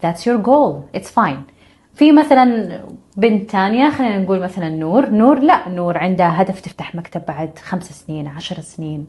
That's 0.03 0.25
your 0.25 0.37
goal. 0.37 0.99
It's 0.99 1.09
fine. 1.09 1.54
في 1.95 2.11
مثلا 2.11 2.79
بنت 3.17 3.49
تانية 3.51 3.89
خلينا 3.89 4.17
نقول 4.19 4.39
مثلا 4.39 4.69
نور. 4.69 5.09
نور 5.09 5.39
لا 5.39 5.69
نور 5.69 5.97
عندها 5.97 6.41
هدف 6.41 6.59
تفتح 6.59 6.95
مكتب 6.95 7.25
بعد 7.27 7.59
خمس 7.59 7.83
سنين 8.05 8.27
عشر 8.27 8.61
سنين. 8.61 9.07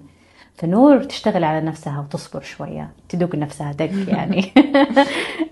فنور 0.54 1.02
تشتغل 1.04 1.44
على 1.44 1.66
نفسها 1.66 2.00
وتصبر 2.00 2.40
شوية 2.40 2.90
تدق 3.08 3.34
نفسها 3.34 3.72
دق 3.72 3.90
يعني. 4.16 4.52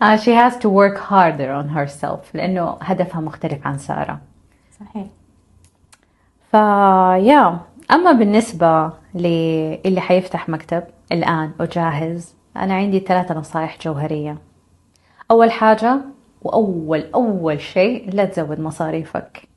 Uh, 0.04 0.16
she 0.16 0.32
has 0.32 0.54
to 0.62 0.68
work 0.68 0.98
harder 1.10 1.50
on 1.60 1.68
herself 1.78 2.34
لأنه 2.34 2.76
هدفها 2.82 3.20
مختلف 3.20 3.66
عن 3.66 3.78
سارة. 3.78 4.20
صحيح. 4.80 5.06
فيا 6.50 7.58
أما 7.90 8.12
بالنسبة 8.12 8.90
للي 9.14 10.00
حيفتح 10.00 10.48
مكتب 10.48 10.82
الآن 11.12 11.50
وجاهز 11.60 12.34
أنا 12.56 12.74
عندي 12.74 13.00
ثلاثة 13.00 13.34
نصائح 13.34 13.78
جوهرية. 13.82 14.38
أول 15.30 15.50
حاجة 15.50 16.00
وأول 16.44 17.04
أول 17.14 17.60
شيء 17.60 18.10
لا 18.14 18.24
تزود 18.24 18.60
مصاريفك. 18.60 19.48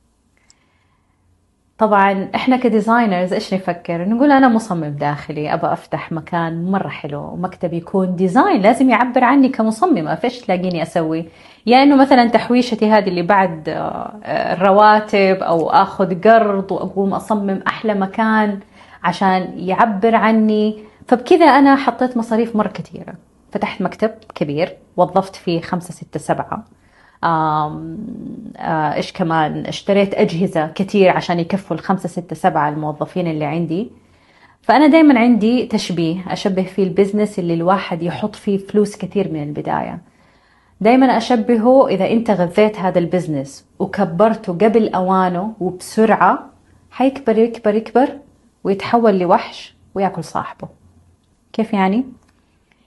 طبعا 1.78 2.28
إحنا 2.34 2.56
ك 2.56 2.64
designers 2.64 3.32
إيش 3.32 3.54
نفكر؟ 3.54 4.08
نقول 4.08 4.32
أنا 4.32 4.48
مصمم 4.48 4.84
داخلي 4.84 5.54
أبى 5.54 5.66
أفتح 5.66 6.12
مكان 6.12 6.70
مرة 6.70 6.88
حلو 6.88 7.20
ومكتب 7.20 7.72
يكون 7.72 8.16
design 8.16 8.60
لازم 8.60 8.90
يعبر 8.90 9.24
عني 9.24 9.48
كمصممة 9.48 10.14
فإيش 10.14 10.40
تلاقيني 10.40 10.82
أسوي؟ 10.82 11.28
يا 11.66 11.82
إنه 11.82 11.96
مثلا 11.96 12.28
تحويشتي 12.28 12.90
هذه 12.90 13.08
اللي 13.08 13.22
بعد 13.22 13.68
آه، 13.68 14.52
الرواتب 14.52 15.36
أو 15.42 15.70
آخذ 15.70 16.20
قرض 16.20 16.72
وأقوم 16.72 17.14
أصمم 17.14 17.62
أحلى 17.66 17.94
مكان 17.94 18.60
عشان 19.04 19.52
يعبر 19.56 20.14
عني. 20.14 20.78
فبكذا 21.08 21.46
أنا 21.46 21.76
حطيت 21.76 22.16
مصاريف 22.16 22.56
مرة 22.56 22.68
كثيرة. 22.68 23.14
فتحت 23.52 23.82
مكتب 23.82 24.10
كبير 24.34 24.76
وظفت 24.96 25.36
فيه 25.36 25.60
خمسة 25.60 25.94
ستة 25.94 26.20
سبعة. 26.20 26.64
إيش 27.24 29.12
كمان 29.12 29.66
اشتريت 29.66 30.14
أجهزة 30.14 30.66
كثير 30.66 31.10
عشان 31.10 31.40
يكفوا 31.40 31.76
الخمسة 31.76 32.08
ستة 32.08 32.36
سبعة 32.36 32.68
الموظفين 32.68 33.26
اللي 33.26 33.44
عندي. 33.44 33.90
فأنا 34.62 34.86
دائما 34.86 35.18
عندي 35.18 35.66
تشبيه 35.66 36.32
أشبه 36.32 36.62
فيه 36.62 36.82
البزنس 36.84 37.38
اللي 37.38 37.54
الواحد 37.54 38.02
يحط 38.02 38.34
فيه 38.34 38.58
فلوس 38.58 38.96
كثير 38.96 39.32
من 39.32 39.42
البداية. 39.42 39.98
دائما 40.80 41.16
أشبهه 41.16 41.88
إذا 41.88 42.10
أنت 42.10 42.30
غذيت 42.30 42.78
هذا 42.78 42.98
ال 42.98 43.05
business 43.05 43.64
وكبرته 43.78 44.52
قبل 44.52 44.94
أوانه 44.94 45.52
وبسرعة 45.60 46.50
حيكبر 46.90 47.38
يكبر 47.38 47.74
يكبر 47.74 48.08
ويتحول 48.64 49.18
لوحش 49.18 49.74
ويأكل 49.94 50.24
صاحبه. 50.24 50.68
كيف 51.52 51.72
يعني؟ 51.72 52.04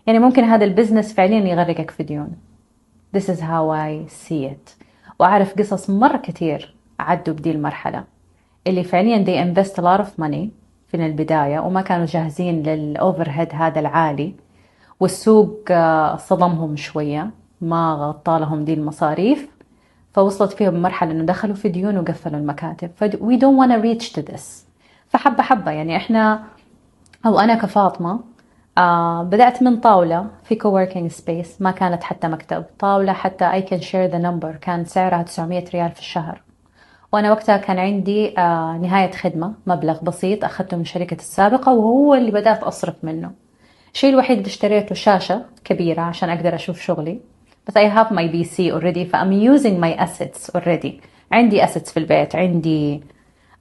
يعني 0.07 0.19
ممكن 0.19 0.43
هذا 0.43 0.65
ال 0.65 0.70
business 0.70 1.13
فعليا 1.13 1.39
يغرقك 1.39 1.91
في 1.91 2.03
ديون. 2.03 2.31
This 3.17 3.29
is 3.29 3.39
how 3.41 3.69
I 3.69 4.07
see 4.07 4.45
it. 4.45 4.85
وأعرف 5.19 5.53
قصص 5.59 5.89
مرة 5.89 6.17
كتير 6.17 6.75
عدوا 6.99 7.33
بدي 7.33 7.51
المرحلة. 7.51 8.03
اللي 8.67 8.83
فعليا 8.83 9.25
they 9.25 9.45
invest 9.55 9.71
a 9.73 9.81
lot 9.81 10.01
of 10.05 10.23
money 10.23 10.47
في 10.87 10.93
البداية 10.93 11.59
وما 11.59 11.81
كانوا 11.81 12.05
جاهزين 12.05 12.63
لل 12.63 13.29
overhead 13.29 13.49
هذا 13.53 13.79
العالي. 13.79 14.35
والسوق 14.99 15.59
آه، 15.71 16.17
صدمهم 16.17 16.75
شوية 16.75 17.29
ما 17.61 17.93
غطى 17.93 18.39
لهم 18.39 18.65
دي 18.65 18.73
المصاريف. 18.73 19.47
فوصلت 20.13 20.51
فيهم 20.53 20.81
مرحلة 20.81 21.11
إنه 21.11 21.23
دخلوا 21.23 21.55
في 21.55 21.69
ديون 21.69 21.97
وقفلوا 21.97 22.39
المكاتب. 22.39 22.91
ف 22.95 23.03
we 23.03 23.37
don't 23.37 23.57
wanna 23.57 23.81
reach 23.83 24.13
to 24.13 24.31
this. 24.33 24.41
فحبة 25.07 25.43
حبة 25.43 25.71
يعني 25.71 25.97
إحنا 25.97 26.43
أو 27.25 27.39
أنا 27.39 27.55
كفاطمة 27.55 28.19
آه 28.77 29.23
بدأت 29.23 29.63
من 29.63 29.77
طاولة 29.79 30.27
في 30.43 30.55
coworking 30.59 31.13
space 31.21 31.47
ما 31.59 31.71
كانت 31.71 32.03
حتى 32.03 32.27
مكتب. 32.27 32.65
طاولة 32.79 33.13
حتى 33.13 33.51
I 33.51 33.65
can 33.69 33.81
share 33.81 34.11
the 34.13 34.21
number 34.23 34.57
كان 34.61 34.85
سعرها 34.85 35.23
900 35.23 35.65
ريال 35.73 35.91
في 35.91 35.99
الشهر. 35.99 36.41
وأنا 37.11 37.31
وقتها 37.31 37.57
كان 37.57 37.79
عندي 37.79 38.39
آه 38.39 38.77
نهاية 38.81 39.11
خدمة 39.11 39.53
مبلغ 39.67 40.03
بسيط 40.03 40.43
أخذته 40.43 40.77
من 40.77 40.85
شركة 40.85 41.15
السابقة 41.15 41.73
وهو 41.73 42.15
اللي 42.15 42.31
بدأت 42.31 42.63
أصرف 42.63 42.95
منه. 43.03 43.31
الشيء 43.93 44.09
الوحيد 44.09 44.37
اللي 44.37 44.47
اشتريته 44.47 44.95
شاشة 44.95 45.45
كبيرة 45.63 46.01
عشان 46.01 46.29
أقدر 46.29 46.55
أشوف 46.55 46.81
شغلي. 46.81 47.19
بس 47.67 47.73
I 47.77 47.81
have 47.97 48.11
my 48.13 48.27
PC 48.33 48.57
already 48.73 49.05
ف 49.11 49.15
I'm 49.15 49.31
using 49.51 49.79
my 49.83 50.05
assets 50.05 50.55
already. 50.55 50.91
عندي 51.31 51.65
assets 51.65 51.91
في 51.91 51.97
البيت 51.97 52.35
عندي 52.35 53.03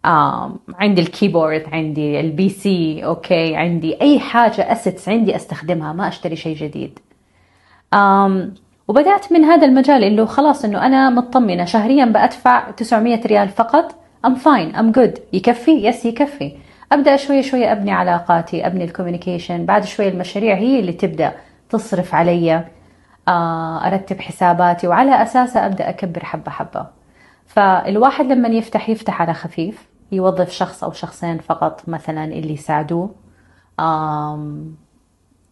عندي 0.05 1.01
ال 1.01 1.08
keyboard 1.08 1.65
عندي 1.73 2.21
ال 2.21 2.49
PC 2.49 3.05
okay 3.05 3.57
عندي 3.57 4.01
أي 4.03 4.21
حاجة 4.21 4.73
assets 4.73 5.09
عندي 5.09 5.37
أستخدمها 5.37 5.93
ما 5.93 6.09
أشتري 6.09 6.37
شيء 6.37 6.57
جديد. 6.57 6.99
وبدأت 8.89 9.33
من 9.33 9.45
هذا 9.45 9.67
المجال 9.67 10.05
اللي 10.05 10.27
خلاص 10.27 10.65
إنه 10.65 10.87
أنا 10.87 11.11
مطمنة 11.11 11.65
شهريا 11.65 12.05
بدفع 12.05 12.71
900 12.71 13.27
ريال 13.27 13.49
فقط. 13.49 13.95
I'm 14.25 14.35
fine 14.35 14.77
I'm 14.77 14.93
good 14.93 15.19
يكفي؟ 15.33 15.71
yes 15.71 16.05
يكفي. 16.05 16.53
أبدأ 16.93 17.17
شوي 17.17 17.43
شوي 17.43 17.73
أبني 17.73 17.93
علاقاتي 17.93 18.67
أبني 18.67 18.85
الكوميونيكيشن. 18.85 19.67
بعد 19.67 19.85
شوي 19.85 20.09
المشاريع 20.09 20.57
هي 20.57 20.81
اللي 20.81 20.93
تبدأ 20.93 21.33
تصرف 21.71 22.15
علي. 22.15 22.65
آه، 23.29 23.87
أرتب 23.87 24.21
حساباتي 24.21 24.89
وعلى 24.89 25.23
اساسها 25.23 25.67
أبدأ 25.67 25.89
أكبر 25.89 26.25
حبة 26.25 26.51
حبة. 26.51 26.87
فالواحد 27.47 28.33
لما 28.33 28.49
يفتح 28.49 28.89
يفتح 28.89 29.23
على 29.23 29.35
خفيف. 29.35 29.90
يوظف 30.13 30.51
شخص 30.51 30.85
أو 30.85 30.93
شخصين 30.93 31.39
فقط 31.39 31.89
مثلا 31.89 32.25
اللي 32.25 32.53
يساعدوه. 32.53 33.15
آم 33.81 34.75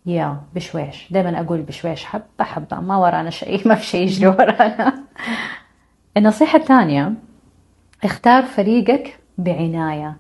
يا 0.07 0.41
بشويش. 0.55 1.09
دائما 1.13 1.41
أقول 1.41 1.63
بشويش. 1.63 2.05
حبة 2.05 2.25
حبة. 2.41 2.81
ما 2.81 2.97
ورانا 2.97 3.31
شيء 3.31 3.63
ما 3.69 3.75
في 3.75 3.87
شيء 3.87 4.03
يجري 4.03 4.27
ورانا. 4.27 5.05
النصيحة 6.17 6.59
الثانية 6.59 7.13
اختار 8.05 8.43
فريقك 8.43 9.19
بعناية. 9.39 10.17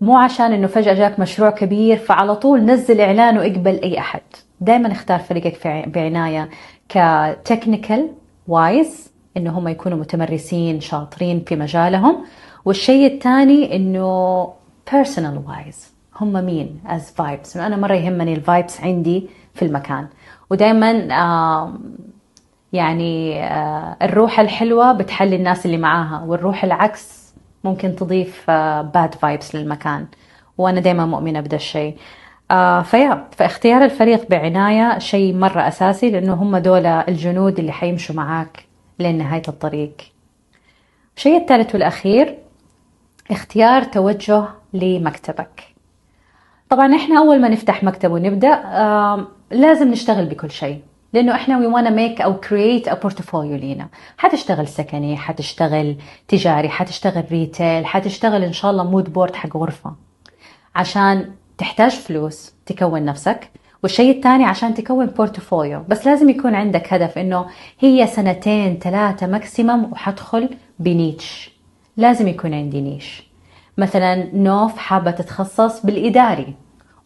مو 0.00 0.16
عشان 0.16 0.52
إنه 0.52 0.66
فجأة 0.66 0.94
جاك 0.94 1.20
مشروع 1.20 1.50
كبير 1.50 1.96
فعلى 1.96 2.36
طول 2.36 2.64
نزل 2.64 3.00
إعلان 3.00 3.38
وإقبل 3.38 3.80
أي 3.82 3.98
أحد. 3.98 4.22
دائما 4.60 4.92
اختار 4.92 5.18
فريقك 5.18 5.88
بعناية. 5.88 6.50
ك 6.88 7.00
technical 7.00 8.08
wise 8.48 9.12
إنه 9.36 9.58
هم 9.58 9.68
يكونوا 9.68 9.98
متمرسين 9.98 10.80
شاطرين 10.80 11.44
في 11.46 11.56
مجالهم 11.56 12.24
والشيء 12.66 13.06
الثاني 13.14 13.76
إنه 13.76 14.44
personal 14.90 15.48
wise 15.48 15.94
هم 16.20 16.44
مين؟ 16.44 16.80
as 16.88 17.20
vibes. 17.22 17.56
أنا 17.56 17.76
مرة 17.76 17.94
يهمني 17.94 18.34
ال 18.34 18.42
vibes 18.42 18.80
عندي 18.80 19.28
في 19.54 19.64
المكان. 19.64 20.06
ودائما 20.50 20.90
يعني 22.72 23.44
آه، 23.44 23.96
الروح 24.02 24.40
الحلوة 24.40 24.92
بتحلي 24.92 25.36
الناس 25.36 25.66
اللي 25.66 25.76
معاها 25.76 26.24
والروح 26.26 26.64
العكس 26.64 27.34
ممكن 27.64 27.96
تضيف 27.96 28.50
bad 28.94 29.14
vibes 29.14 29.54
للمكان. 29.54 30.06
وأنا 30.58 30.80
دائما 30.80 31.06
مؤمنة 31.06 31.40
بدا 31.40 31.56
الشيء. 31.56 31.96
آه 32.50 32.82
فيا 32.82 33.24
فاختيار 33.30 33.84
الفريق 33.84 34.28
بعناية 34.30 34.98
شيء 34.98 35.34
مرة 35.34 35.68
أساسي 35.68 36.10
لأنه 36.10 36.34
هم 36.34 36.56
دول 36.56 36.86
الجنود 36.86 37.58
اللي 37.58 37.72
حيمشوا 37.72 38.14
معاك 38.14 38.64
لين 38.98 39.18
نهايه 39.18 39.42
الطريق. 39.48 39.92
الشيء 41.16 41.36
الثالث 41.36 41.74
والأخير 41.74 42.38
اختيار 43.30 43.82
توجه 43.82 44.44
لمكتبك. 44.72 45.62
طبعا 46.68 46.96
إحنا 46.96 47.18
أول 47.18 47.40
ما 47.40 47.48
نفتح 47.48 47.84
مكتب 47.84 48.10
ونبدأ 48.10 48.62
لازم 49.50 49.90
نشتغل 49.90 50.26
بكل 50.26 50.50
شيء 50.50 50.80
لأنه 51.12 51.34
إحنا 51.34 51.58
we 51.58 51.66
wanna 51.66 51.90
make 51.90 52.20
or 52.20 52.40
create 52.40 52.88
a 52.88 52.94
portfolio 52.94 53.56
لينا. 53.56 53.88
حتشتغل 54.18 54.68
سكني 54.68 55.16
حتشتغل 55.16 55.96
تجاري 56.28 56.68
حتشتغل 56.68 57.24
retail 57.30 57.86
حتشتغل 57.86 58.44
إن 58.44 58.52
شاء 58.52 58.70
الله 58.70 58.90
mood 58.90 59.12
board 59.12 59.36
حق 59.36 59.56
غرفة. 59.56 59.94
عشان 60.74 61.32
تحتاج 61.58 61.90
فلوس 61.90 62.52
تكون 62.66 63.04
نفسك 63.04 63.50
والشيء 63.82 64.16
الثاني 64.16 64.44
عشان 64.44 64.74
تكون 64.74 65.06
portfolio 65.06 65.84
بس 65.88 66.06
لازم 66.06 66.30
يكون 66.30 66.54
عندك 66.54 66.92
هدف 66.92 67.18
إنه 67.18 67.46
هي 67.80 68.06
سنتين 68.06 68.78
ثلاثة 68.78 69.26
maximum 69.26 69.92
وحدخل 69.92 70.48
ب 70.78 70.89
niche. 70.89 71.55
لازم 71.96 72.28
يكون 72.28 72.54
عندي 72.54 72.80
niche. 72.80 73.26
مثلا 73.78 74.36
نوف 74.36 74.76
حابة 74.78 75.10
تتخصص 75.10 75.86
بالإداري 75.86 76.54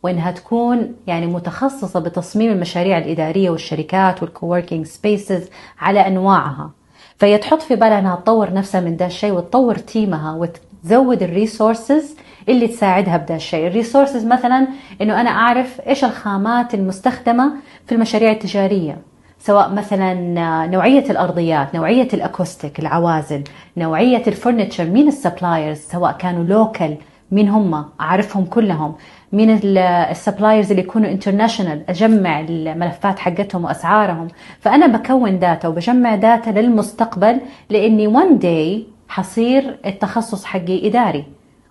وإنها 0.03 0.31
تكون 0.31 0.95
يعني 1.07 1.27
متخصصة 1.27 2.01
بتصميم 2.01 2.53
المشاريع 2.53 2.99
الإدارية 2.99 3.51
والشركات 3.51 4.23
وال 4.23 4.34
coworking 4.34 4.87
spaces 4.87 5.49
على 5.79 6.07
أنواعها. 6.07 6.71
فهي 7.19 7.39
تحط 7.39 7.63
في 7.63 7.77
بالها 7.77 7.99
إنها 7.99 8.17
تطور 8.17 8.53
نفسها 8.53 8.81
من 8.81 8.97
ده 8.97 9.07
الشيء 9.07 9.33
وتطور 9.33 9.75
team 9.75 10.21
ها 10.21 10.33
وتزود 10.33 11.23
ال 11.23 11.32
resources 11.32 12.17
اللي 12.49 12.69
تساعدها 12.69 13.17
بدا 13.17 13.37
الشيء. 13.37 13.67
ال 13.67 13.73
resources 13.73 14.27
مثلا 14.27 14.69
إنه 15.03 15.21
أنا 15.21 15.31
أعرف 15.31 15.81
إيش 15.81 16.05
الخامات 16.05 16.75
المستخدمة 16.75 17.53
في 17.87 17.95
المشاريع 17.95 18.31
التجارية. 18.31 19.10
سواء 19.41 19.71
مثلا 19.73 20.15
نوعية 20.67 21.11
الأرضيات 21.11 21.75
نوعية 21.75 22.09
ال 22.15 22.22
acoustic 22.22 22.79
العوازل 22.79 23.45
نوعية 23.77 24.23
ال 24.23 24.28
furniture 24.28 24.81
مين 24.81 25.09
ال 25.09 25.16
suppliers 25.16 25.79
سواء 25.79 26.13
كانوا 26.13 26.45
local 26.45 26.97
مين 27.33 27.49
هم 27.49 27.85
أعرفهم 28.01 28.45
كلهم 28.45 28.95
مين 29.33 29.61
ال 30.11 30.17
suppliers 30.17 30.71
اللي 30.71 30.83
يكونوا 30.83 31.11
international 31.11 31.85
أجمع 31.89 32.41
الملفات 32.41 33.19
حقتهم 33.19 33.65
وأسعارهم. 33.65 34.29
فأنا 34.61 34.87
بكون 34.87 35.39
data 35.39 35.69
وبجمع 35.69 36.15
data 36.15 36.51
للمستقبل 36.51 37.41
لأني 37.71 38.07
one 38.07 38.39
day 38.39 38.87
حصير 39.09 39.79
التخصص 39.87 40.45
حقي 40.45 40.89
إداري. 40.89 41.25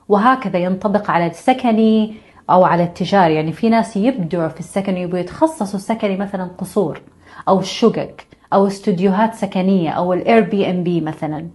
وهكذا 0.09 0.59
ينطبق 0.59 1.11
على 1.11 1.27
السكني 1.27 2.13
أو 2.49 2.63
على 2.63 2.83
التجاري. 2.83 3.35
يعني 3.35 3.51
في 3.51 3.69
ناس 3.69 3.97
يبدعوا 3.97 4.47
في 4.47 4.59
السكني 4.59 5.01
يبغوا 5.01 5.19
يتخصصوا 5.19 5.79
سكني 5.79 6.17
مثلا 6.17 6.49
قصور. 6.57 7.01
أو 7.47 7.61
شقق 7.61 8.15
أو 8.53 8.67
استوديوهات 8.67 9.33
سكنية 9.35 9.89
أو 9.89 10.13
ال 10.13 10.41
Airbnb 10.41 11.01
مثلا. 11.01 11.47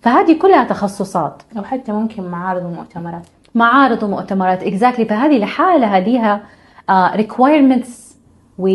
فهذه 0.00 0.38
كلها 0.38 0.64
تخصصات. 0.64 1.42
أو 1.56 1.62
حتى 1.62 1.92
ممكن 1.92 2.22
معارض 2.22 2.64
ومؤتمرات. 2.64 3.26
معارض 3.54 4.02
ومؤتمرات 4.02 4.62
exactly 4.62 5.04
فهذه 5.04 5.38
لحالها 5.38 6.00
ليها 6.00 6.40
requirements 7.16 8.16
و 8.58 8.66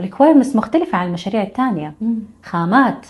requirements 0.00 0.56
مختلفة 0.56 0.98
عن 0.98 1.06
المشاريع 1.06 1.42
الثانية. 1.42 1.94
خامات 2.42 3.06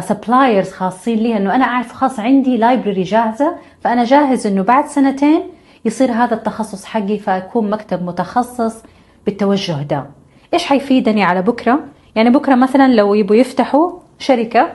suppliers 0.00 0.70
خاصين 0.70 1.18
ليها. 1.18 1.36
إنه 1.36 1.54
أنا 1.54 1.64
أعرف 1.64 1.92
خاص 1.92 2.20
عندي 2.20 2.56
library 2.56 3.02
جاهزة 3.02 3.56
فأنا 3.80 4.04
جاهز 4.04 4.46
إنه 4.46 4.62
بعد 4.62 4.86
سنتين 4.86 5.42
يصير 5.84 6.12
هذا 6.12 6.34
التخصص 6.34 6.84
حقي 6.84 7.18
فأكون 7.18 7.70
مكتب 7.70 8.02
متخصص 8.02 8.82
بالتوجه 9.26 9.82
ده. 9.82 10.06
إيش 10.54 10.64
حيفيدني 10.66 11.24
على 11.24 11.42
بكرة؟ 11.42 11.80
يعني 12.14 12.30
بكرة 12.30 12.54
مثلا 12.54 12.94
لو 12.94 13.14
يبوا 13.14 13.36
يفتحوا 13.36 13.92
شركة 14.18 14.72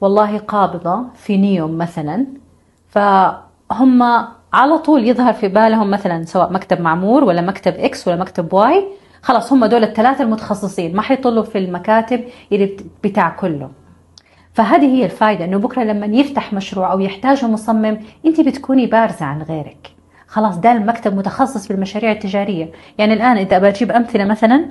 والله 0.00 0.38
قابضة 0.38 1.02
في 1.14 1.36
نيوم 1.36 1.78
مثلا 1.78 2.26
فهم 2.88 4.02
على 4.52 4.78
طول 4.84 5.08
يظهر 5.08 5.32
في 5.32 5.48
بالهم 5.48 5.90
مثلا 5.90 6.24
سواء 6.24 6.52
مكتب 6.52 6.80
معمور 6.80 7.24
ولا 7.24 7.40
مكتب 7.42 7.74
X 7.78 8.08
ولا 8.08 8.16
مكتب 8.16 8.52
Y 8.52 8.84
خلاص 9.22 9.52
هم 9.52 9.64
دول 9.66 9.84
الثلاثة 9.84 10.24
المتخصصين 10.24 10.96
ما 10.96 11.02
حيطلوا 11.02 11.42
في 11.42 11.58
المكاتب 11.58 12.24
اللي 12.52 12.66
بت- 12.66 12.84
بتاع 13.04 13.28
كله 13.30 13.70
فهذه 14.54 14.86
هي 14.96 15.04
الفائدة 15.04 15.44
إنه 15.44 15.56
بكرة 15.58 15.82
لما 15.82 16.06
يفتح 16.06 16.52
مشروع 16.52 16.92
أو 16.92 17.00
يحتاج 17.00 17.44
مصمم 17.44 17.98
أنت 18.26 18.40
بتكوني 18.40 18.86
بارزة 18.86 19.24
عن 19.26 19.42
غيرك. 19.42 19.90
خلاص 20.26 20.56
ده 20.58 20.72
المكتب 20.72 21.16
متخصص 21.16 21.68
بالمشاريع 21.68 22.12
التجارية. 22.12 22.70
يعني 22.98 23.12
الآن 23.14 23.36
إذا 23.36 23.58
بجيب 23.58 23.90
أمثلة 23.92 24.24
مثلا 24.24 24.66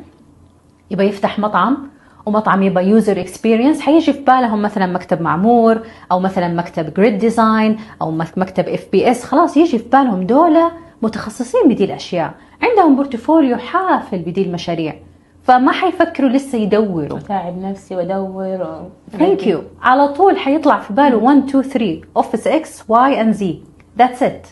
يبغى 0.91 1.07
يفتح 1.07 1.39
مطعم 1.39 1.77
ومطعم 2.25 2.63
يبغى 2.63 2.87
user 2.89 3.19
experience 3.19 3.81
حيجي 3.81 4.13
في 4.13 4.21
بالهم 4.21 4.61
مثلا 4.61 4.85
مكتب 4.85 5.21
معمور 5.21 5.79
أو 6.11 6.19
مثلا 6.19 6.47
مكتب 6.47 6.93
Grid 6.93 7.17
Design 7.17 7.77
أو 8.01 8.11
مك- 8.11 8.37
مكتب 8.37 8.67
FBS 8.69 9.23
خلاص 9.23 9.57
يجي 9.57 9.79
في 9.79 9.89
بالهم 9.89 10.23
دولة 10.23 10.71
متخصصين 11.01 11.61
بدي 11.69 11.85
الأشياء. 11.85 12.33
عندهم 12.61 12.95
portfolio 12.95 13.57
حافل 13.57 14.19
بدي 14.19 14.41
المشاريع. 14.41 14.95
فما 15.43 15.71
حيفكروا 15.71 16.29
لسه 16.29 16.57
يدوروا. 16.57 17.17
أتعب 17.17 17.57
نفسي 17.61 17.95
وأدور 17.95 18.61
و... 18.61 18.89
thank 19.17 19.47
you 19.47 19.61
على 19.81 20.07
طول 20.07 20.37
حيطلع 20.37 20.79
في 20.79 20.93
باله 20.93 21.15
1 21.17 21.37
2 21.49 21.63
3 21.63 22.01
office 22.17 22.47
X 22.47 22.83
Y 22.87 23.21
and 23.21 23.33
Z 23.33 23.59
that's 23.97 24.23
it 24.23 24.47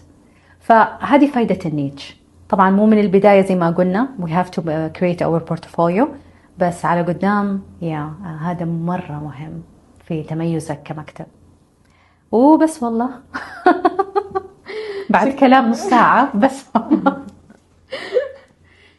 فهذه 0.59 1.25
فائده 1.27 1.59
ال 1.65 1.73
niche. 1.73 2.17
طبعا 2.49 2.69
مو 2.69 2.85
من 2.85 2.99
البداية 2.99 3.41
زي 3.41 3.55
ما 3.55 3.69
قلنا. 3.69 4.07
Have 4.21 4.49
to 4.55 4.59
uh, 4.61 4.99
create 4.99 5.21
our 5.25 5.39
portfolio. 5.53 6.05
بس 6.59 6.85
على 6.85 7.01
قدام 7.01 7.61
yeah 7.81 8.13
هذا 8.41 8.65
مرة 8.65 9.11
مهم 9.23 9.61
في 10.07 10.23
تميزك 10.23 10.79
كمكتب. 10.85 11.25
وبس 12.31 12.83
والله. 12.83 13.09
بعد 15.09 15.27
كلام 15.27 15.69
نص 15.69 15.79
ساعة 15.81 16.37
بس 16.37 16.65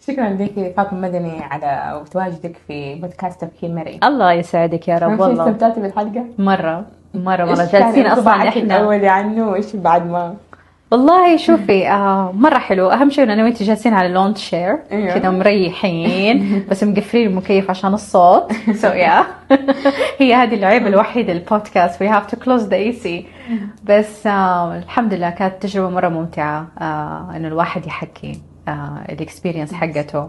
شكرا 0.09 0.29
لك 0.29 0.75
فاطمة 0.77 1.01
مدني 1.01 1.43
على 1.45 2.03
تواجدك 2.11 2.57
في 2.69 2.95
بودكاست 2.95 3.45
تفكير 3.45 3.71
مرئي 3.71 4.01
الله 4.05 4.33
يسعدك 4.33 4.89
يا 4.89 4.99
رب 4.99 5.21
والله. 5.21 5.45
استمتعتي 5.45 5.81
بالحلقة؟ 5.81 6.25
مرة 6.39 6.87
مرة 7.15 7.45
مره 7.45 7.55
جالسين 7.55 8.07
أصلا 8.07 8.49
إحنا. 8.49 8.63
الأولي 8.77 9.09
عنه 9.09 9.49
وإيش 9.51 9.77
بعد 9.77 10.07
ما؟ 10.07 10.35
والله 10.91 11.37
شوفي 11.37 11.89
آه 11.89 12.33
مرة 12.33 12.59
حلو. 12.59 12.91
أهم 12.91 13.11
شيء 13.11 13.25
إن 13.25 13.31
أنا 13.31 13.45
وأنت 13.45 13.63
جالسين 13.63 13.95
على 13.95 14.09
lounge 14.09 14.37
chair 14.37 14.79
أيوة. 14.93 15.15
كذا 15.19 15.31
مريحين 15.31 16.65
بس 16.71 16.85
مقفلين 16.85 17.27
المكيف 17.27 17.71
عشان 17.71 17.95
الصوت. 17.95 18.53
so 18.83 18.89
yeah 18.89 19.25
هي 20.19 20.35
هذه 20.35 20.55
العيب 20.55 20.87
الوحيد 20.87 21.31
البودكاست. 21.31 22.03
We 22.05 22.07
have 22.07 22.31
to 22.33 22.37
close 22.45 22.63
the 22.71 22.75
AC 22.95 23.09
بس 23.85 24.27
آه 24.27 24.77
الحمد 24.79 25.15
لله 25.15 25.31
كانت 25.31 25.63
تجربة 25.63 25.89
مرة 25.91 26.09
ممتعة 26.09 26.67
آه 26.79 27.33
إنه 27.37 27.49
الواحد 27.49 27.87
يحكي 27.87 28.41
آه 28.69 28.99
ال 29.09 29.14
experience 29.14 29.73
حقته. 29.75 30.29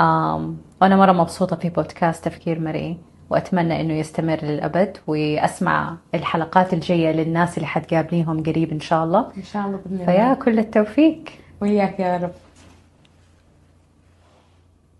آم، 0.00 0.56
وأنا 0.82 0.96
مرة 0.96 1.12
مبسوطة 1.12 1.56
في 1.56 1.68
بودكاست 1.68 2.24
تفكير 2.24 2.60
مرئي 2.60 2.96
وأتمنى 3.30 3.80
إنه 3.80 3.94
يستمر 3.94 4.38
للأبد 4.42 4.96
وأسمع 5.06 5.96
الحلقات 6.14 6.72
الجاية 6.72 7.12
للناس 7.12 7.56
اللي 7.56 7.66
حتقابليهم 7.66 8.42
قريب 8.42 8.72
إن 8.72 8.80
شاء 8.80 9.04
الله. 9.04 9.26
إن 9.36 9.42
شاء 9.42 9.66
الله 9.66 9.76
بإذن 9.84 9.94
الله. 9.94 10.06
فيا 10.06 10.34
كل 10.34 10.58
التوفيق. 10.58 11.24
وإياك 11.60 12.00
يا 12.00 12.16
رب. 12.16 12.30